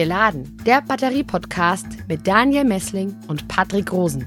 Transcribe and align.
Geladen, 0.00 0.56
der 0.64 0.80
Batterie-Podcast 0.80 1.86
mit 2.08 2.26
Daniel 2.26 2.64
Messling 2.64 3.14
und 3.28 3.46
Patrick 3.48 3.92
Rosen. 3.92 4.26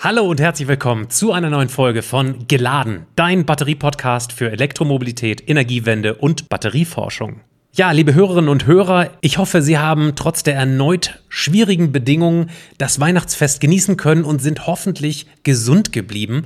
Hallo 0.00 0.28
und 0.28 0.40
herzlich 0.40 0.66
willkommen 0.66 1.08
zu 1.08 1.30
einer 1.30 1.50
neuen 1.50 1.68
Folge 1.68 2.02
von 2.02 2.48
Geladen, 2.48 3.06
dein 3.14 3.46
Batterie-Podcast 3.46 4.32
für 4.32 4.50
Elektromobilität, 4.50 5.48
Energiewende 5.48 6.16
und 6.16 6.48
Batterieforschung. 6.48 7.42
Ja, 7.78 7.92
liebe 7.92 8.12
Hörerinnen 8.12 8.48
und 8.48 8.66
Hörer, 8.66 9.12
ich 9.20 9.38
hoffe, 9.38 9.62
Sie 9.62 9.78
haben 9.78 10.16
trotz 10.16 10.42
der 10.42 10.56
erneut 10.56 11.22
schwierigen 11.28 11.92
Bedingungen 11.92 12.50
das 12.76 12.98
Weihnachtsfest 12.98 13.60
genießen 13.60 13.96
können 13.96 14.24
und 14.24 14.42
sind 14.42 14.66
hoffentlich 14.66 15.28
gesund 15.44 15.92
geblieben. 15.92 16.42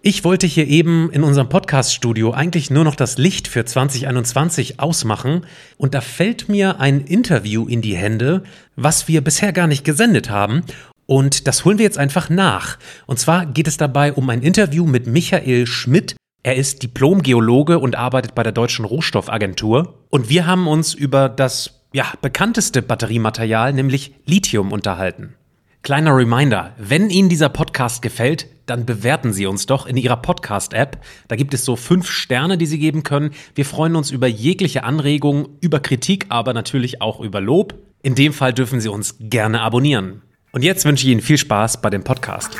Ich 0.00 0.22
wollte 0.22 0.46
hier 0.46 0.68
eben 0.68 1.10
in 1.10 1.24
unserem 1.24 1.48
Podcast-Studio 1.48 2.30
eigentlich 2.30 2.70
nur 2.70 2.84
noch 2.84 2.94
das 2.94 3.18
Licht 3.18 3.48
für 3.48 3.64
2021 3.64 4.78
ausmachen 4.78 5.44
und 5.76 5.92
da 5.92 6.00
fällt 6.00 6.48
mir 6.48 6.78
ein 6.78 7.00
Interview 7.00 7.66
in 7.66 7.82
die 7.82 7.96
Hände, 7.96 8.44
was 8.76 9.08
wir 9.08 9.24
bisher 9.24 9.52
gar 9.52 9.66
nicht 9.66 9.82
gesendet 9.82 10.30
haben 10.30 10.62
und 11.06 11.48
das 11.48 11.64
holen 11.64 11.78
wir 11.78 11.84
jetzt 11.84 11.98
einfach 11.98 12.30
nach. 12.30 12.78
Und 13.06 13.18
zwar 13.18 13.44
geht 13.46 13.66
es 13.66 13.76
dabei 13.76 14.12
um 14.12 14.30
ein 14.30 14.42
Interview 14.42 14.86
mit 14.86 15.08
Michael 15.08 15.66
Schmidt. 15.66 16.14
Er 16.46 16.54
ist 16.54 16.84
Diplom-Geologe 16.84 17.80
und 17.80 17.96
arbeitet 17.96 18.36
bei 18.36 18.44
der 18.44 18.52
Deutschen 18.52 18.84
Rohstoffagentur. 18.84 19.98
Und 20.10 20.28
wir 20.28 20.46
haben 20.46 20.68
uns 20.68 20.94
über 20.94 21.28
das 21.28 21.80
ja, 21.92 22.04
bekannteste 22.22 22.82
Batteriematerial, 22.82 23.72
nämlich 23.72 24.14
Lithium, 24.26 24.70
unterhalten. 24.70 25.34
Kleiner 25.82 26.16
Reminder, 26.16 26.72
wenn 26.78 27.10
Ihnen 27.10 27.28
dieser 27.28 27.48
Podcast 27.48 28.00
gefällt, 28.00 28.46
dann 28.66 28.86
bewerten 28.86 29.32
Sie 29.32 29.46
uns 29.46 29.66
doch 29.66 29.86
in 29.86 29.96
Ihrer 29.96 30.18
Podcast-App. 30.18 30.98
Da 31.26 31.34
gibt 31.34 31.52
es 31.52 31.64
so 31.64 31.74
fünf 31.74 32.08
Sterne, 32.08 32.56
die 32.56 32.66
Sie 32.66 32.78
geben 32.78 33.02
können. 33.02 33.32
Wir 33.56 33.64
freuen 33.64 33.96
uns 33.96 34.12
über 34.12 34.28
jegliche 34.28 34.84
Anregungen, 34.84 35.48
über 35.60 35.80
Kritik, 35.80 36.26
aber 36.28 36.54
natürlich 36.54 37.02
auch 37.02 37.18
über 37.18 37.40
Lob. 37.40 37.74
In 38.02 38.14
dem 38.14 38.32
Fall 38.32 38.52
dürfen 38.52 38.80
Sie 38.80 38.88
uns 38.88 39.16
gerne 39.18 39.62
abonnieren. 39.62 40.22
Und 40.52 40.62
jetzt 40.62 40.84
wünsche 40.84 41.08
ich 41.08 41.12
Ihnen 41.12 41.22
viel 41.22 41.38
Spaß 41.38 41.82
bei 41.82 41.90
dem 41.90 42.04
Podcast. 42.04 42.56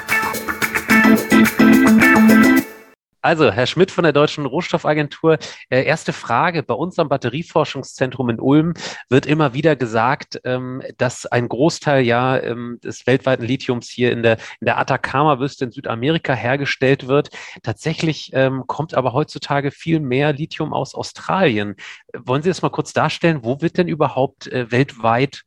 Also, 3.26 3.50
Herr 3.50 3.66
Schmidt 3.66 3.90
von 3.90 4.04
der 4.04 4.12
Deutschen 4.12 4.46
Rohstoffagentur, 4.46 5.38
äh, 5.68 5.82
erste 5.82 6.12
Frage. 6.12 6.62
Bei 6.62 6.74
uns 6.74 6.96
am 7.00 7.08
Batterieforschungszentrum 7.08 8.30
in 8.30 8.38
Ulm 8.38 8.74
wird 9.08 9.26
immer 9.26 9.52
wieder 9.52 9.74
gesagt, 9.74 10.40
ähm, 10.44 10.80
dass 10.96 11.26
ein 11.26 11.48
Großteil 11.48 12.04
ja 12.04 12.38
ähm, 12.38 12.78
des 12.84 13.04
weltweiten 13.08 13.44
Lithiums 13.44 13.88
hier 13.88 14.12
in 14.12 14.22
der, 14.22 14.34
in 14.60 14.66
der 14.66 14.78
Atacama-Wüste 14.78 15.64
in 15.64 15.72
Südamerika 15.72 16.34
hergestellt 16.34 17.08
wird. 17.08 17.30
Tatsächlich 17.64 18.30
ähm, 18.32 18.62
kommt 18.68 18.94
aber 18.94 19.12
heutzutage 19.12 19.72
viel 19.72 19.98
mehr 19.98 20.32
Lithium 20.32 20.72
aus 20.72 20.94
Australien. 20.94 21.74
Wollen 22.16 22.42
Sie 22.42 22.50
das 22.50 22.62
mal 22.62 22.70
kurz 22.70 22.92
darstellen? 22.92 23.40
Wo 23.42 23.60
wird 23.60 23.76
denn 23.76 23.88
überhaupt 23.88 24.46
äh, 24.46 24.70
weltweit 24.70 25.42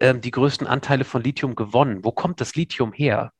ähm, 0.00 0.20
die 0.20 0.32
größten 0.32 0.66
Anteile 0.66 1.04
von 1.04 1.22
Lithium 1.22 1.54
gewonnen? 1.54 2.00
Wo 2.02 2.10
kommt 2.10 2.40
das 2.40 2.56
Lithium 2.56 2.92
her? 2.92 3.30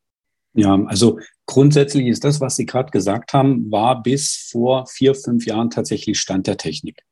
Ja, 0.55 0.79
also 0.85 1.19
grundsätzlich 1.47 2.07
ist 2.07 2.25
das, 2.25 2.41
was 2.41 2.57
Sie 2.57 2.67
gerade 2.67 2.91
gesagt 2.91 3.33
haben, 3.33 3.71
war 3.71 4.03
bis 4.03 4.49
vor 4.51 4.87
vier, 4.87 5.15
fünf 5.15 5.47
Jahren 5.47 5.71
tatsächlich 5.71 6.21
Stand 6.21 6.47
der 6.47 6.59
Technik. 6.59 7.03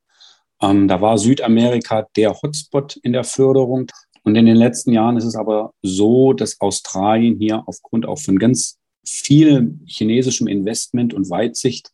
Ähm, 0.61 0.87
da 0.87 1.01
war 1.01 1.17
Südamerika 1.17 2.07
der 2.15 2.39
Hotspot 2.41 2.97
in 2.97 3.13
der 3.13 3.23
Förderung. 3.23 3.87
Und 4.23 4.35
in 4.35 4.45
den 4.45 4.55
letzten 4.55 4.93
Jahren 4.93 5.17
ist 5.17 5.25
es 5.25 5.35
aber 5.35 5.73
so, 5.81 6.33
dass 6.33 6.61
Australien 6.61 7.37
hier 7.39 7.63
aufgrund 7.65 8.05
auch 8.05 8.19
von 8.19 8.37
ganz 8.37 8.77
viel 9.03 9.79
chinesischem 9.87 10.47
Investment 10.47 11.13
und 11.15 11.29
Weitsicht 11.31 11.91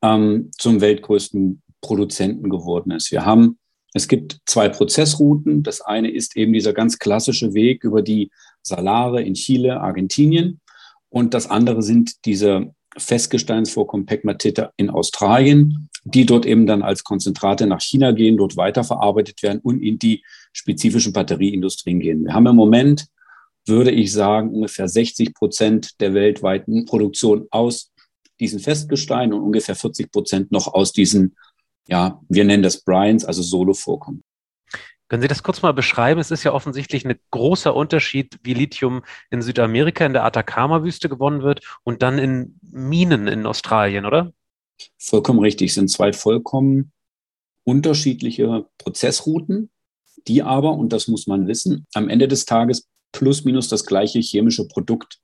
ähm, 0.00 0.50
zum 0.56 0.80
weltgrößten 0.80 1.62
Produzenten 1.82 2.48
geworden 2.48 2.92
ist. 2.92 3.12
Wir 3.12 3.26
haben 3.26 3.58
es 3.94 4.06
gibt 4.06 4.40
zwei 4.46 4.68
Prozessrouten. 4.68 5.62
Das 5.62 5.80
eine 5.80 6.10
ist 6.10 6.36
eben 6.36 6.52
dieser 6.52 6.72
ganz 6.72 6.98
klassische 6.98 7.54
Weg 7.54 7.84
über 7.84 8.02
die 8.02 8.30
Salare 8.62 9.22
in 9.22 9.34
Chile, 9.34 9.80
Argentinien. 9.80 10.60
Und 11.10 11.34
das 11.34 11.48
andere 11.48 11.82
sind 11.82 12.24
diese 12.24 12.72
Festgesteinsvorkommen 12.96 14.06
Pegmatite 14.06 14.70
in 14.76 14.90
Australien, 14.90 15.88
die 16.04 16.26
dort 16.26 16.46
eben 16.46 16.66
dann 16.66 16.82
als 16.82 17.04
Konzentrate 17.04 17.66
nach 17.66 17.80
China 17.80 18.12
gehen, 18.12 18.36
dort 18.36 18.56
weiterverarbeitet 18.56 19.42
werden 19.42 19.60
und 19.62 19.80
in 19.80 19.98
die 19.98 20.24
spezifischen 20.52 21.12
Batterieindustrien 21.12 22.00
gehen. 22.00 22.24
Wir 22.24 22.34
haben 22.34 22.46
im 22.46 22.56
Moment, 22.56 23.06
würde 23.66 23.90
ich 23.90 24.12
sagen, 24.12 24.50
ungefähr 24.50 24.88
60 24.88 25.34
Prozent 25.34 26.00
der 26.00 26.14
weltweiten 26.14 26.86
Produktion 26.86 27.46
aus 27.50 27.92
diesen 28.40 28.60
Festgesteinen 28.60 29.34
und 29.34 29.42
ungefähr 29.42 29.74
40 29.74 30.10
Prozent 30.10 30.52
noch 30.52 30.68
aus 30.72 30.92
diesen 30.92 31.34
ja, 31.88 32.20
wir 32.28 32.44
nennen 32.44 32.62
das 32.62 32.82
Bryans, 32.82 33.24
also 33.24 33.42
Solo-Vorkommen. 33.42 34.22
Können 35.08 35.22
Sie 35.22 35.28
das 35.28 35.42
kurz 35.42 35.62
mal 35.62 35.72
beschreiben? 35.72 36.20
Es 36.20 36.30
ist 36.30 36.44
ja 36.44 36.52
offensichtlich 36.52 37.06
ein 37.06 37.18
großer 37.30 37.74
Unterschied, 37.74 38.38
wie 38.42 38.54
Lithium 38.54 39.02
in 39.30 39.40
Südamerika 39.40 40.04
in 40.04 40.12
der 40.12 40.24
Atacama-Wüste 40.24 41.08
gewonnen 41.08 41.42
wird 41.42 41.62
und 41.82 42.02
dann 42.02 42.18
in 42.18 42.58
Minen 42.62 43.26
in 43.26 43.46
Australien, 43.46 44.04
oder? 44.04 44.32
Vollkommen 44.98 45.40
richtig. 45.40 45.70
Es 45.70 45.74
sind 45.76 45.90
zwei 45.90 46.12
vollkommen 46.12 46.92
unterschiedliche 47.64 48.66
Prozessrouten, 48.78 49.70
die 50.26 50.42
aber, 50.42 50.72
und 50.72 50.92
das 50.92 51.08
muss 51.08 51.26
man 51.26 51.46
wissen, 51.46 51.86
am 51.94 52.08
Ende 52.08 52.28
des 52.28 52.44
Tages 52.44 52.86
plus 53.12 53.44
minus 53.44 53.68
das 53.68 53.86
gleiche 53.86 54.20
chemische 54.20 54.68
Produkt 54.68 55.20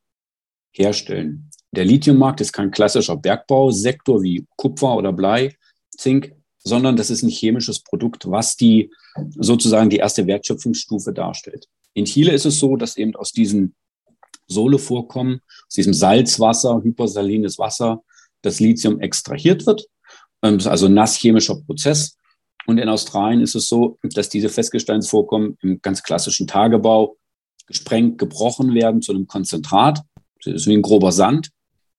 herstellen. 0.72 1.50
Der 1.72 1.84
Lithiummarkt 1.84 2.40
ist 2.40 2.52
kein 2.52 2.70
klassischer 2.70 3.16
Bergbausektor 3.16 4.22
wie 4.22 4.46
Kupfer 4.56 4.96
oder 4.96 5.12
Blei, 5.12 5.54
Zink, 5.90 6.34
sondern 6.64 6.96
das 6.96 7.10
ist 7.10 7.22
ein 7.22 7.28
chemisches 7.28 7.80
Produkt, 7.80 8.28
was 8.28 8.56
die 8.56 8.90
sozusagen 9.38 9.90
die 9.90 9.98
erste 9.98 10.26
Wertschöpfungsstufe 10.26 11.12
darstellt. 11.12 11.68
In 11.92 12.06
Chile 12.06 12.32
ist 12.32 12.46
es 12.46 12.58
so, 12.58 12.76
dass 12.76 12.96
eben 12.96 13.14
aus 13.14 13.32
diesem 13.32 13.74
Sohlevorkommen, 14.48 15.40
aus 15.68 15.74
diesem 15.74 15.94
Salzwasser, 15.94 16.82
hypersalines 16.82 17.58
Wasser, 17.58 18.02
das 18.42 18.60
Lithium 18.60 19.00
extrahiert 19.00 19.66
wird. 19.66 19.86
Ähm, 20.42 20.58
also 20.64 20.86
ein 20.86 20.94
nasschemischer 20.94 21.60
Prozess. 21.62 22.16
Und 22.66 22.78
in 22.78 22.88
Australien 22.88 23.42
ist 23.42 23.54
es 23.54 23.68
so, 23.68 23.98
dass 24.02 24.30
diese 24.30 24.48
Festgesteinsvorkommen 24.48 25.58
im 25.60 25.80
ganz 25.82 26.02
klassischen 26.02 26.46
Tagebau 26.46 27.16
gesprengt, 27.66 28.18
gebrochen 28.18 28.74
werden 28.74 29.02
zu 29.02 29.12
einem 29.12 29.26
Konzentrat. 29.26 30.00
Das 30.42 30.54
ist 30.54 30.66
wie 30.66 30.74
ein 30.74 30.82
grober 30.82 31.12
Sand 31.12 31.50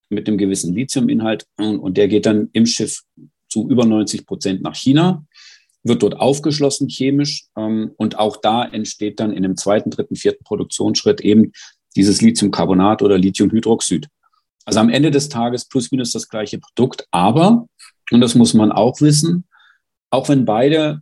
mit 0.09 0.27
einem 0.27 0.37
gewissen 0.37 0.73
Lithiuminhalt. 0.73 1.45
Und 1.57 1.97
der 1.97 2.07
geht 2.07 2.25
dann 2.25 2.49
im 2.53 2.65
Schiff 2.65 3.03
zu 3.49 3.69
über 3.69 3.85
90 3.85 4.25
Prozent 4.25 4.61
nach 4.61 4.75
China, 4.75 5.25
wird 5.83 6.01
dort 6.01 6.17
aufgeschlossen 6.17 6.89
chemisch 6.89 7.45
ähm, 7.55 7.91
und 7.97 8.17
auch 8.17 8.37
da 8.37 8.65
entsteht 8.65 9.19
dann 9.19 9.31
in 9.31 9.43
dem 9.43 9.55
zweiten, 9.55 9.91
dritten, 9.91 10.15
vierten 10.15 10.43
Produktionsschritt 10.43 11.21
eben 11.21 11.51
dieses 11.95 12.21
Lithiumcarbonat 12.21 13.01
oder 13.01 13.17
Lithiumhydroxid. 13.17 14.07
Also 14.65 14.79
am 14.79 14.89
Ende 14.89 15.11
des 15.11 15.29
Tages 15.29 15.65
plus 15.65 15.91
minus 15.91 16.11
das 16.11 16.27
gleiche 16.27 16.57
Produkt, 16.57 17.07
aber, 17.11 17.67
und 18.11 18.21
das 18.21 18.33
muss 18.35 18.53
man 18.55 18.71
auch 18.71 18.99
wissen, 18.99 19.45
auch 20.09 20.27
wenn 20.27 20.45
beide 20.45 21.01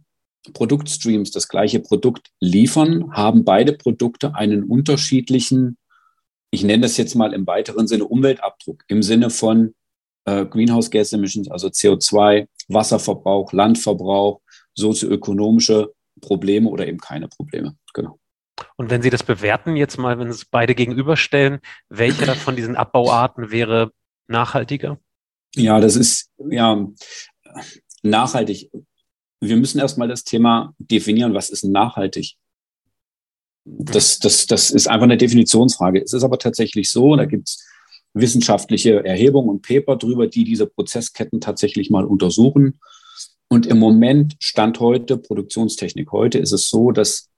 Produktstreams 0.52 1.32
das 1.32 1.48
gleiche 1.48 1.80
Produkt 1.80 2.32
liefern, 2.42 3.14
haben 3.14 3.46
beide 3.46 3.74
Produkte 3.74 4.36
einen 4.36 4.64
unterschiedlichen, 4.64 5.78
ich 6.52 6.64
nenne 6.64 6.82
das 6.82 6.98
jetzt 6.98 7.16
mal 7.16 7.34
im 7.34 7.48
weiteren 7.48 7.88
Sinne 7.88 8.06
Umweltabdruck, 8.06 8.84
im 8.90 9.02
Sinne 9.02 9.30
von 9.30 9.74
äh, 10.26 10.46
Greenhouse 10.46 10.90
Gas 10.90 11.14
Emissions, 11.14 11.50
also 11.50 11.68
CO2, 11.68 12.48
Wasserverbrauch, 12.68 13.52
Landverbrauch, 13.54 14.42
sozioökonomische 14.76 15.94
Probleme 16.22 16.70
oder 16.70 16.88
eben 16.88 17.00
keine 17.00 17.28
Probleme. 17.28 17.76
Genau. 17.94 18.20
Und 18.76 18.90
wenn 18.90 19.02
Sie 19.02 19.10
das 19.10 19.24
bewerten, 19.24 19.76
jetzt 19.76 19.98
mal, 19.98 20.20
wenn 20.20 20.32
Sie 20.32 20.38
es 20.38 20.46
beide 20.46 20.76
gegenüberstellen, 20.76 21.60
welcher 21.90 22.36
von 22.36 22.56
diesen 22.56 22.76
Abbauarten 22.76 23.52
wäre 23.52 23.92
nachhaltiger? 24.28 25.00
Ja, 25.56 25.80
das 25.80 25.96
ist 25.96 26.32
ja 26.50 26.88
nachhaltig. 28.02 28.72
Wir 29.40 29.58
müssen 29.58 29.80
erstmal 29.80 30.08
das 30.08 30.24
Thema 30.24 30.74
definieren, 30.78 31.34
was 31.34 31.50
ist 31.50 31.64
nachhaltig? 31.64 32.36
Das, 33.66 34.20
das, 34.20 34.46
das 34.48 34.72
ist 34.72 34.88
einfach 34.88 35.04
eine 35.04 35.18
Definitionsfrage. 35.18 36.02
Es 36.02 36.14
ist 36.14 36.24
aber 36.24 36.38
tatsächlich 36.38 36.90
so, 36.90 37.16
da 37.16 37.26
gibt 37.26 37.50
es 37.50 37.66
wissenschaftliche 38.14 39.04
Erhebungen 39.04 39.50
und 39.50 39.62
Paper 39.62 39.96
drüber, 39.96 40.28
die 40.28 40.44
diese 40.44 40.68
Prozessketten 40.68 41.42
tatsächlich 41.42 41.90
mal 41.90 42.06
untersuchen. 42.06 42.80
Und 43.50 43.66
im 43.66 43.80
Moment, 43.80 44.36
Stand 44.40 44.80
heute, 44.80 45.18
Produktionstechnik 45.18 46.12
heute, 46.12 46.40
ist 46.40 46.52
es 46.52 46.70
so, 46.70 46.92
dass 46.92 47.30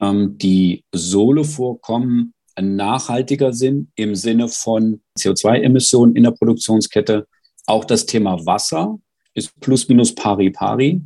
ähm, 0.00 0.36
die 0.38 0.84
Sohle-Vorkommen 0.92 2.34
nachhaltiger 2.60 3.52
sind 3.52 3.90
im 3.96 4.14
Sinne 4.14 4.48
von 4.48 5.02
CO2-Emissionen 5.18 6.16
in 6.16 6.24
der 6.24 6.30
Produktionskette. 6.30 7.26
Auch 7.66 7.84
das 7.84 8.06
Thema 8.06 8.44
Wasser 8.46 8.98
ist 9.34 9.58
plus 9.60 9.88
minus 9.88 10.14
pari 10.14 10.50
pari. 10.50 11.02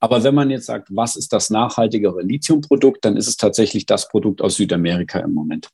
Aber 0.00 0.24
wenn 0.24 0.34
man 0.34 0.50
jetzt 0.50 0.66
sagt, 0.66 0.88
was 0.90 1.16
ist 1.16 1.32
das 1.32 1.50
nachhaltigere 1.50 2.22
Lithiumprodukt, 2.22 3.04
dann 3.04 3.16
ist 3.16 3.28
es 3.28 3.36
tatsächlich 3.36 3.86
das 3.86 4.08
Produkt 4.08 4.40
aus 4.40 4.56
Südamerika 4.56 5.20
im 5.20 5.34
Moment. 5.34 5.68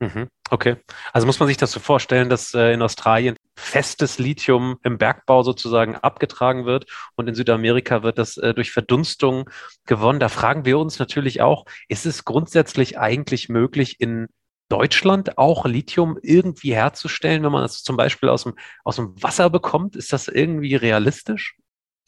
Mhm. 0.00 0.28
Okay. 0.50 0.76
Also 1.12 1.26
muss 1.26 1.40
man 1.40 1.48
sich 1.48 1.56
das 1.56 1.72
so 1.72 1.80
vorstellen, 1.80 2.30
dass 2.30 2.54
äh, 2.54 2.72
in 2.72 2.82
Australien 2.82 3.36
festes 3.56 4.18
Lithium 4.18 4.78
im 4.84 4.96
Bergbau 4.96 5.42
sozusagen 5.42 5.96
abgetragen 5.96 6.64
wird 6.66 6.86
und 7.16 7.28
in 7.28 7.34
Südamerika 7.34 8.02
wird 8.02 8.18
das 8.18 8.36
äh, 8.36 8.54
durch 8.54 8.70
Verdunstung 8.70 9.50
gewonnen. 9.86 10.20
Da 10.20 10.28
fragen 10.28 10.64
wir 10.64 10.78
uns 10.78 10.98
natürlich 10.98 11.40
auch, 11.40 11.64
ist 11.88 12.06
es 12.06 12.24
grundsätzlich 12.24 12.98
eigentlich 12.98 13.48
möglich, 13.48 13.96
in 13.98 14.28
Deutschland 14.68 15.38
auch 15.38 15.64
Lithium 15.64 16.18
irgendwie 16.22 16.74
herzustellen, 16.74 17.42
wenn 17.42 17.52
man 17.52 17.64
es 17.64 17.82
zum 17.82 17.96
Beispiel 17.96 18.28
aus 18.28 18.44
dem, 18.44 18.54
aus 18.84 18.96
dem 18.96 19.20
Wasser 19.22 19.50
bekommt? 19.50 19.96
Ist 19.96 20.12
das 20.12 20.28
irgendwie 20.28 20.76
realistisch? 20.76 21.56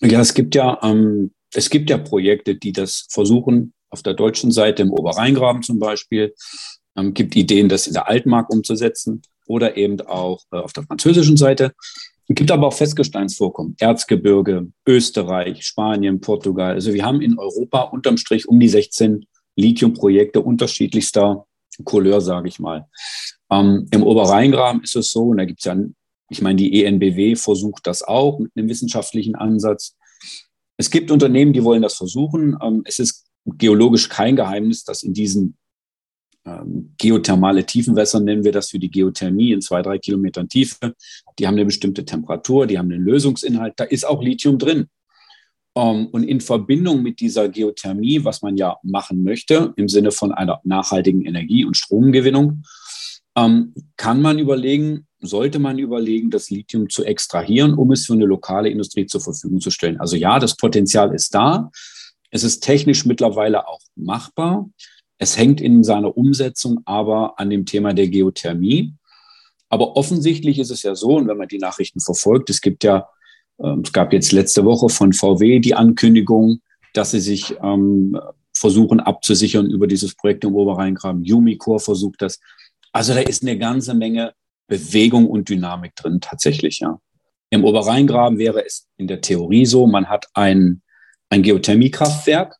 Ja, 0.01 0.21
es 0.21 0.35
gibt 0.35 0.55
ja, 0.55 0.79
ähm, 0.83 1.33
es 1.53 1.71
gibt 1.71 1.91
ja 1.91 1.99
Projekte, 1.99 2.55
die 2.55 2.73
das 2.73 3.07
versuchen, 3.11 3.73
auf 3.91 4.03
der 4.03 4.15
deutschen 4.15 4.53
Seite 4.53 4.83
im 4.83 4.93
Oberrheingraben 4.93 5.63
zum 5.63 5.79
Beispiel. 5.79 6.35
Ähm, 7.01 7.15
gibt 7.15 7.37
Ideen, 7.37 7.69
das 7.69 7.87
in 7.87 7.95
der 7.95 8.09
Altmark 8.09 8.51
umzusetzen 8.51 9.23
oder 9.47 9.77
eben 9.77 10.01
auch 10.03 10.43
äh, 10.53 10.57
auf 10.57 10.73
der 10.73 10.85
französischen 10.85 11.37
Seite. 11.37 11.73
Es 12.29 12.37
gibt 12.37 12.51
aber 12.51 12.69
auch 12.69 12.75
Festgesteinsvorkommen, 12.75 13.75
Erzgebirge, 13.79 14.69
Österreich, 14.87 15.65
Spanien, 15.65 16.21
Portugal. 16.21 16.75
Also 16.75 16.95
wir 16.95 17.05
haben 17.05 17.21
in 17.21 17.39
Europa 17.39 17.83
unterm 17.83 18.17
Strich 18.17 18.47
um 18.47 18.61
die 18.61 18.69
16 18.69 19.27
Lithiumprojekte 19.57 20.41
unterschiedlichster 20.41 21.45
Couleur, 21.85 22.21
sage 22.21 22.49
ich 22.49 22.61
mal. 22.61 22.87
Ähm, 23.51 23.89
Im 23.91 24.03
Oberrheingraben 24.05 24.83
ist 24.83 24.95
es 24.95 25.11
so, 25.11 25.25
und 25.31 25.39
da 25.39 25.45
gibt 25.45 25.61
es 25.61 25.65
ja, 25.65 25.77
ich 26.29 26.41
meine, 26.41 26.57
die 26.57 26.85
ENBW 26.85 27.35
versucht 27.35 27.87
das 27.87 28.03
auch 28.05 28.39
mit 28.39 28.53
einem 28.55 28.69
wissenschaftlichen 28.69 29.35
Ansatz. 29.35 29.97
Es 30.77 30.91
gibt 30.91 31.11
Unternehmen, 31.11 31.53
die 31.53 31.65
wollen 31.65 31.83
das 31.83 31.97
versuchen. 31.97 32.57
Ähm, 32.63 32.83
es 32.85 33.01
ist 33.01 33.27
geologisch 33.45 34.09
kein 34.09 34.37
Geheimnis, 34.37 34.85
dass 34.85 35.03
in 35.03 35.15
diesen 35.15 35.57
ähm, 36.47 36.95
geothermale 36.97 37.65
Tiefenwässer 37.67 38.21
nennen 38.21 38.45
wir 38.45 38.53
das 38.53 38.71
für 38.71 38.79
die 38.79 38.91
Geothermie 38.91 39.53
in 39.53 39.61
zwei, 39.61 39.83
drei 39.83 39.99
Kilometern 39.99 40.49
Tiefe. 40.49 40.95
Die 41.39 41.47
haben 41.47 41.55
eine 41.55 41.67
bestimmte 41.67 42.05
Temperatur, 42.05 42.67
die 42.67 42.79
haben 42.79 42.91
einen 42.91 43.05
Lösungsinhalt, 43.05 43.75
da 43.77 43.85
ist 43.85 44.07
auch 44.07 44.23
Lithium 44.23 44.59
drin. 44.59 44.89
Ähm, 45.77 46.07
und 46.13 46.25
in 46.25 46.41
Verbindung 46.41 47.03
mit 47.03 47.21
dieser 47.21 47.49
Geothermie, 47.49 48.25
was 48.25 48.43
man 48.43 48.57
ja 48.57 48.77
machen 48.83 49.23
möchte, 49.23 49.73
im 49.77 49.89
Sinne 49.89 50.11
von 50.11 50.33
einer 50.33 50.61
nachhaltigen 50.65 51.25
Energie- 51.25 51.65
und 51.65 51.77
Stromgewinnung, 51.77 52.63
ähm, 53.37 53.75
kann 53.97 54.21
man 54.21 54.39
überlegen, 54.39 55.07
sollte 55.21 55.59
man 55.59 55.79
überlegen, 55.79 56.31
das 56.31 56.51
Lithium 56.51 56.89
zu 56.89 57.05
extrahieren, 57.05 57.75
um 57.75 57.93
es 57.93 58.07
für 58.07 58.15
eine 58.15 58.25
lokale 58.25 58.71
Industrie 58.71 59.07
zur 59.07 59.21
Verfügung 59.21 59.61
zu 59.61 59.71
stellen. 59.71 60.01
Also 60.01 60.17
ja, 60.17 60.39
das 60.39 60.57
Potenzial 60.57 61.15
ist 61.15 61.35
da. 61.35 61.71
Es 62.31 62.45
ist 62.45 62.61
technisch 62.61 63.05
mittlerweile 63.05 63.69
auch 63.69 63.81
machbar. 63.95 64.69
Es 65.23 65.37
hängt 65.37 65.61
in 65.61 65.85
seiner 65.85 66.17
Umsetzung 66.17 66.81
aber 66.87 67.39
an 67.39 67.51
dem 67.51 67.67
Thema 67.67 67.93
der 67.93 68.09
Geothermie. 68.09 68.95
Aber 69.69 69.97
offensichtlich 69.97 70.59
ist 70.59 70.71
es 70.71 70.83
ja 70.83 70.95
so, 70.95 71.17
und 71.17 71.29
wenn 71.29 71.37
man 71.37 71.47
die 71.47 71.59
Nachrichten 71.59 72.01
verfolgt, 72.01 72.49
es 72.51 72.63
gibt 72.63 72.83
ja, 72.83 73.07
äh, 73.59 73.77
es 73.85 73.93
gab 73.93 74.13
jetzt 74.15 74.33
letzte 74.33 74.65
Woche 74.65 74.89
von 74.89 75.13
VW 75.13 75.61
die 75.61 75.75
Ankündigung, 75.75 76.61
dass 76.95 77.11
sie 77.11 77.21
sich 77.21 77.55
ähm, 77.63 78.19
versuchen 78.57 78.99
abzusichern 78.99 79.71
über 79.71 79.87
dieses 79.87 80.15
Projekt 80.15 80.43
im 80.45 80.55
Oberrheingraben. 80.55 81.23
Umicore 81.31 81.81
versucht 81.81 82.23
das. 82.23 82.41
Also 82.91 83.13
da 83.13 83.21
ist 83.21 83.43
eine 83.43 83.59
ganze 83.59 83.95
Menge 83.95 84.33
Bewegung 84.67 85.29
und 85.29 85.51
Dynamik 85.51 85.95
drin, 85.97 86.21
tatsächlich, 86.21 86.81
ja. 86.81 86.99
Im 87.51 87.65
Oberrheingraben 87.65 88.39
wäre 88.39 88.65
es 88.65 88.87
in 88.97 89.07
der 89.09 89.21
Theorie 89.21 89.67
so, 89.67 89.87
man 89.87 90.09
hat 90.09 90.29
ein, 90.35 90.83
ein 91.29 91.43
Geothermiekraftwerk, 91.43 92.57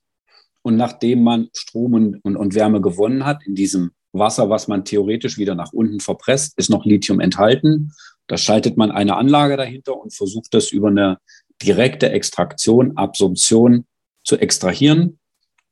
und 0.63 0.77
nachdem 0.77 1.23
man 1.23 1.49
Strom 1.55 1.95
und, 1.95 2.25
und, 2.25 2.37
und 2.37 2.55
Wärme 2.55 2.81
gewonnen 2.81 3.25
hat, 3.25 3.47
in 3.47 3.55
diesem 3.55 3.93
Wasser, 4.13 4.51
was 4.51 4.69
man 4.69 4.85
theoretisch 4.85 5.39
wieder 5.39 5.55
nach 5.55 5.73
unten 5.73 6.01
verpresst, 6.01 6.59
ist 6.59 6.71
noch 6.71 6.85
Lithium 6.85 7.21
enthalten. 7.21 7.93
Da 8.27 8.37
schaltet 8.37 8.77
man 8.77 8.91
eine 8.91 9.17
Anlage 9.17 9.57
dahinter 9.57 9.97
und 9.97 10.15
versucht 10.15 10.53
das 10.53 10.71
über 10.71 10.89
eine 10.89 11.19
direkte 11.63 12.11
Extraktion, 12.11 12.97
Absorption 12.97 13.87
zu 14.25 14.37
extrahieren. 14.37 15.19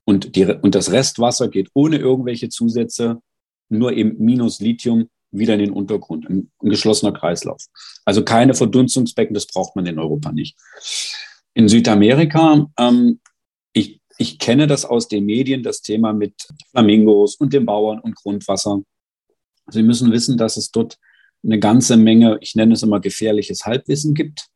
Und, 0.04 0.36
die, 0.36 0.44
und 0.46 0.74
das 0.74 0.90
Restwasser 0.90 1.48
geht 1.48 1.68
ohne 1.74 1.98
irgendwelche 1.98 2.48
Zusätze, 2.48 3.20
nur 3.68 3.92
eben 3.92 4.16
minus 4.18 4.60
Lithium, 4.60 5.08
wieder 5.30 5.54
in 5.54 5.60
den 5.60 5.72
Untergrund, 5.72 6.28
ein, 6.28 6.50
ein 6.62 6.70
geschlossener 6.70 7.12
Kreislauf. 7.12 7.66
Also 8.06 8.24
keine 8.24 8.54
Verdunstungsbecken, 8.54 9.34
das 9.34 9.46
braucht 9.46 9.76
man 9.76 9.84
in 9.84 9.98
Europa 9.98 10.32
nicht. 10.32 10.56
In 11.52 11.68
Südamerika 11.68 12.66
ähm, 12.78 13.20
ich 14.18 14.38
kenne 14.38 14.66
das 14.66 14.84
aus 14.84 15.08
den 15.08 15.24
Medien, 15.24 15.62
das 15.62 15.80
Thema 15.80 16.12
mit 16.12 16.34
Flamingos 16.70 17.36
und 17.36 17.52
den 17.52 17.64
Bauern 17.64 18.00
und 18.00 18.16
Grundwasser. 18.16 18.82
Sie 19.70 19.82
müssen 19.82 20.10
wissen, 20.10 20.36
dass 20.36 20.56
es 20.56 20.72
dort 20.72 20.98
eine 21.44 21.60
ganze 21.60 21.96
Menge, 21.96 22.36
ich 22.40 22.56
nenne 22.56 22.74
es 22.74 22.82
immer 22.82 23.00
gefährliches 23.00 23.64
Halbwissen 23.64 24.14
gibt, 24.14 24.48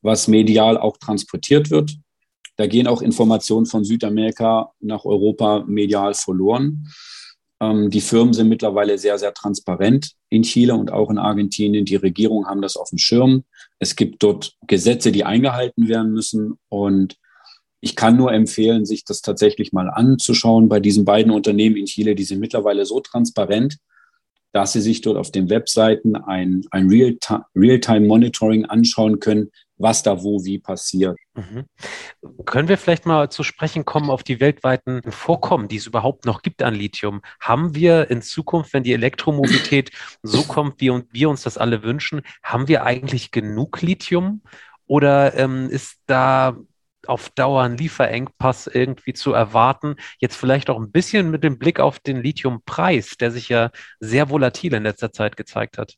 was 0.00 0.28
medial 0.28 0.78
auch 0.78 0.96
transportiert 0.96 1.70
wird. 1.70 1.94
Da 2.56 2.66
gehen 2.66 2.86
auch 2.86 3.02
Informationen 3.02 3.66
von 3.66 3.84
Südamerika 3.84 4.72
nach 4.80 5.04
Europa 5.04 5.64
medial 5.66 6.14
verloren. 6.14 6.88
Ähm, 7.60 7.90
die 7.90 8.00
Firmen 8.00 8.32
sind 8.32 8.48
mittlerweile 8.48 8.96
sehr, 8.96 9.18
sehr 9.18 9.34
transparent 9.34 10.12
in 10.30 10.42
Chile 10.42 10.74
und 10.74 10.90
auch 10.90 11.10
in 11.10 11.18
Argentinien. 11.18 11.84
Die 11.84 11.96
Regierungen 11.96 12.46
haben 12.46 12.62
das 12.62 12.76
auf 12.78 12.88
dem 12.88 12.98
Schirm. 12.98 13.44
Es 13.78 13.94
gibt 13.94 14.22
dort 14.22 14.56
Gesetze, 14.66 15.12
die 15.12 15.24
eingehalten 15.24 15.88
werden 15.88 16.12
müssen. 16.12 16.58
Und 16.68 17.16
ich 17.84 17.96
kann 17.96 18.16
nur 18.16 18.32
empfehlen, 18.32 18.86
sich 18.86 19.04
das 19.04 19.22
tatsächlich 19.22 19.72
mal 19.72 19.90
anzuschauen 19.90 20.68
bei 20.68 20.78
diesen 20.78 21.04
beiden 21.04 21.32
Unternehmen 21.32 21.76
in 21.76 21.86
Chile. 21.86 22.14
Die 22.14 22.22
sind 22.22 22.38
mittlerweile 22.38 22.86
so 22.86 23.00
transparent, 23.00 23.78
dass 24.52 24.72
Sie 24.72 24.80
sich 24.80 25.00
dort 25.00 25.16
auf 25.16 25.32
den 25.32 25.50
Webseiten 25.50 26.14
ein, 26.14 26.62
ein 26.70 26.88
Real-Time-Monitoring 26.88 28.66
anschauen 28.66 29.18
können, 29.18 29.50
was 29.78 30.04
da 30.04 30.22
wo 30.22 30.44
wie 30.44 30.60
passiert. 30.60 31.18
Mhm. 31.34 31.64
Können 32.44 32.68
wir 32.68 32.78
vielleicht 32.78 33.04
mal 33.04 33.30
zu 33.30 33.42
sprechen 33.42 33.84
kommen 33.84 34.10
auf 34.10 34.22
die 34.22 34.38
weltweiten 34.38 35.02
Vorkommen, 35.10 35.66
die 35.66 35.76
es 35.76 35.88
überhaupt 35.88 36.24
noch 36.24 36.42
gibt 36.42 36.62
an 36.62 36.76
Lithium? 36.76 37.20
Haben 37.40 37.74
wir 37.74 38.12
in 38.12 38.22
Zukunft, 38.22 38.74
wenn 38.74 38.84
die 38.84 38.92
Elektromobilität 38.92 39.90
so 40.22 40.44
kommt, 40.44 40.80
wie 40.80 41.02
wir 41.10 41.30
uns 41.30 41.42
das 41.42 41.58
alle 41.58 41.82
wünschen, 41.82 42.22
haben 42.44 42.68
wir 42.68 42.84
eigentlich 42.84 43.32
genug 43.32 43.82
Lithium? 43.82 44.42
Oder 44.86 45.34
ähm, 45.36 45.68
ist 45.68 45.96
da 46.06 46.56
auf 47.06 47.30
Dauer 47.30 47.62
einen 47.62 47.76
Lieferengpass 47.76 48.66
irgendwie 48.66 49.12
zu 49.12 49.32
erwarten. 49.32 49.96
Jetzt 50.20 50.36
vielleicht 50.36 50.70
auch 50.70 50.80
ein 50.80 50.90
bisschen 50.90 51.30
mit 51.30 51.44
dem 51.44 51.58
Blick 51.58 51.80
auf 51.80 51.98
den 51.98 52.22
Lithiumpreis, 52.22 53.16
der 53.18 53.30
sich 53.30 53.48
ja 53.48 53.70
sehr 54.00 54.30
volatil 54.30 54.74
in 54.74 54.82
letzter 54.82 55.12
Zeit 55.12 55.36
gezeigt 55.36 55.78
hat. 55.78 55.96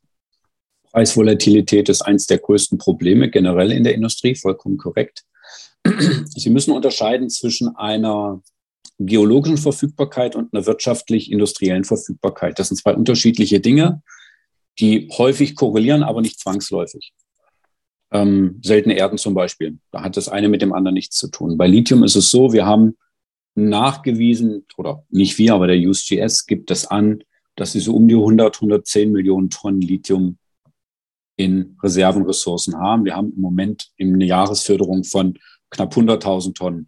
Preisvolatilität 0.93 1.89
ist 1.89 2.03
eines 2.03 2.27
der 2.27 2.39
größten 2.39 2.79
Probleme 2.79 3.29
generell 3.29 3.73
in 3.73 3.85
der 3.85 3.95
Industrie, 3.95 4.37
vollkommen 4.37 4.77
korrekt. 4.77 5.25
Sie 6.37 6.51
müssen 6.51 6.71
unterscheiden 6.71 7.29
zwischen 7.29 7.75
einer 7.77 8.41
geologischen 8.99 9.59
Verfügbarkeit 9.59 10.37
und 10.37 10.55
einer 10.55 10.67
wirtschaftlich-industriellen 10.67 11.85
Verfügbarkeit. 11.85 12.59
Das 12.59 12.69
sind 12.69 12.77
zwei 12.77 12.95
unterschiedliche 12.95 13.61
Dinge, 13.61 14.03
die 14.79 15.09
häufig 15.19 15.57
korrelieren, 15.57 16.05
aber 16.05 16.21
nicht 16.21 16.39
zwangsläufig 16.39 17.13
ähm, 18.15 18.61
seltene 18.63 18.97
Erden 18.97 19.19
zum 19.19 19.35
Beispiel. 19.35 19.79
Da 19.91 20.03
hat 20.03 20.17
das 20.17 20.29
eine 20.29 20.49
mit 20.49 20.63
dem 20.63 20.73
anderen 20.73 20.95
nichts 20.95 21.17
zu 21.17 21.29
tun. 21.29 21.59
Bei 21.59 21.67
Lithium 21.67 22.05
ist 22.05 22.17
es 22.17 22.31
so, 22.31 22.53
wir 22.53 22.65
haben 22.65 22.97
nachgewiesen, 23.57 24.65
oder 24.77 25.05
nicht 25.11 25.37
wir, 25.37 25.55
aber 25.55 25.67
der 25.67 25.79
USGS 25.79 26.47
gibt 26.47 26.71
es 26.71 26.87
an, 26.87 27.23
dass 27.57 27.73
sie 27.73 27.81
so 27.81 27.95
um 27.95 28.09
die 28.09 28.15
100, 28.15 28.57
110 28.57 29.13
Millionen 29.13 29.51
Tonnen 29.51 29.81
Lithium 29.81 30.39
in 31.37 31.77
Reservenressourcen 31.83 32.77
haben. 32.79 33.05
Wir 33.05 33.17
haben 33.17 33.33
im 33.35 33.41
Moment 33.41 33.91
eine 34.01 34.25
Jahresförderung 34.25 35.03
von 35.05 35.37
knapp 35.71 35.95
100.000 35.95 36.55
Tonnen. 36.55 36.87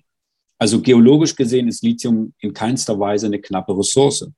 Also 0.58 0.80
geologisch 0.80 1.34
gesehen 1.34 1.68
ist 1.68 1.82
Lithium 1.82 2.32
in 2.38 2.54
keinster 2.54 2.98
Weise 2.98 3.26
eine 3.26 3.40
knappe 3.40 3.76
Ressource. 3.76 4.30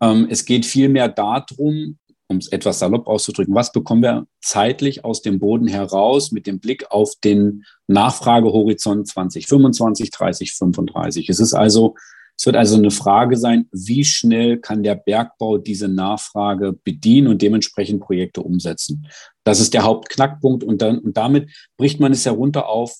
Ähm, 0.00 0.28
es 0.30 0.44
geht 0.44 0.64
vielmehr 0.64 1.08
darum, 1.08 1.98
um 2.28 2.38
es 2.38 2.48
etwas 2.48 2.78
salopp 2.78 3.06
auszudrücken, 3.06 3.54
was 3.54 3.72
bekommen 3.72 4.02
wir 4.02 4.26
zeitlich 4.40 5.04
aus 5.04 5.22
dem 5.22 5.38
Boden 5.38 5.68
heraus 5.68 6.32
mit 6.32 6.46
dem 6.46 6.58
Blick 6.58 6.90
auf 6.90 7.12
den 7.22 7.64
Nachfragehorizont 7.86 9.06
2025, 9.06 10.10
30, 10.10 10.52
35. 10.54 11.28
Es 11.28 11.38
ist 11.38 11.54
also, 11.54 11.94
es 12.36 12.44
wird 12.44 12.56
also 12.56 12.76
eine 12.76 12.90
Frage 12.90 13.36
sein, 13.36 13.68
wie 13.72 14.04
schnell 14.04 14.58
kann 14.58 14.82
der 14.82 14.96
Bergbau 14.96 15.58
diese 15.58 15.88
Nachfrage 15.88 16.72
bedienen 16.72 17.28
und 17.28 17.42
dementsprechend 17.42 18.00
Projekte 18.00 18.42
umsetzen. 18.42 19.06
Das 19.44 19.60
ist 19.60 19.72
der 19.72 19.84
Hauptknackpunkt 19.84 20.64
und 20.64 20.82
dann, 20.82 20.98
und 20.98 21.16
damit 21.16 21.50
bricht 21.76 22.00
man 22.00 22.12
es 22.12 22.26
herunter 22.26 22.68
auf 22.68 22.92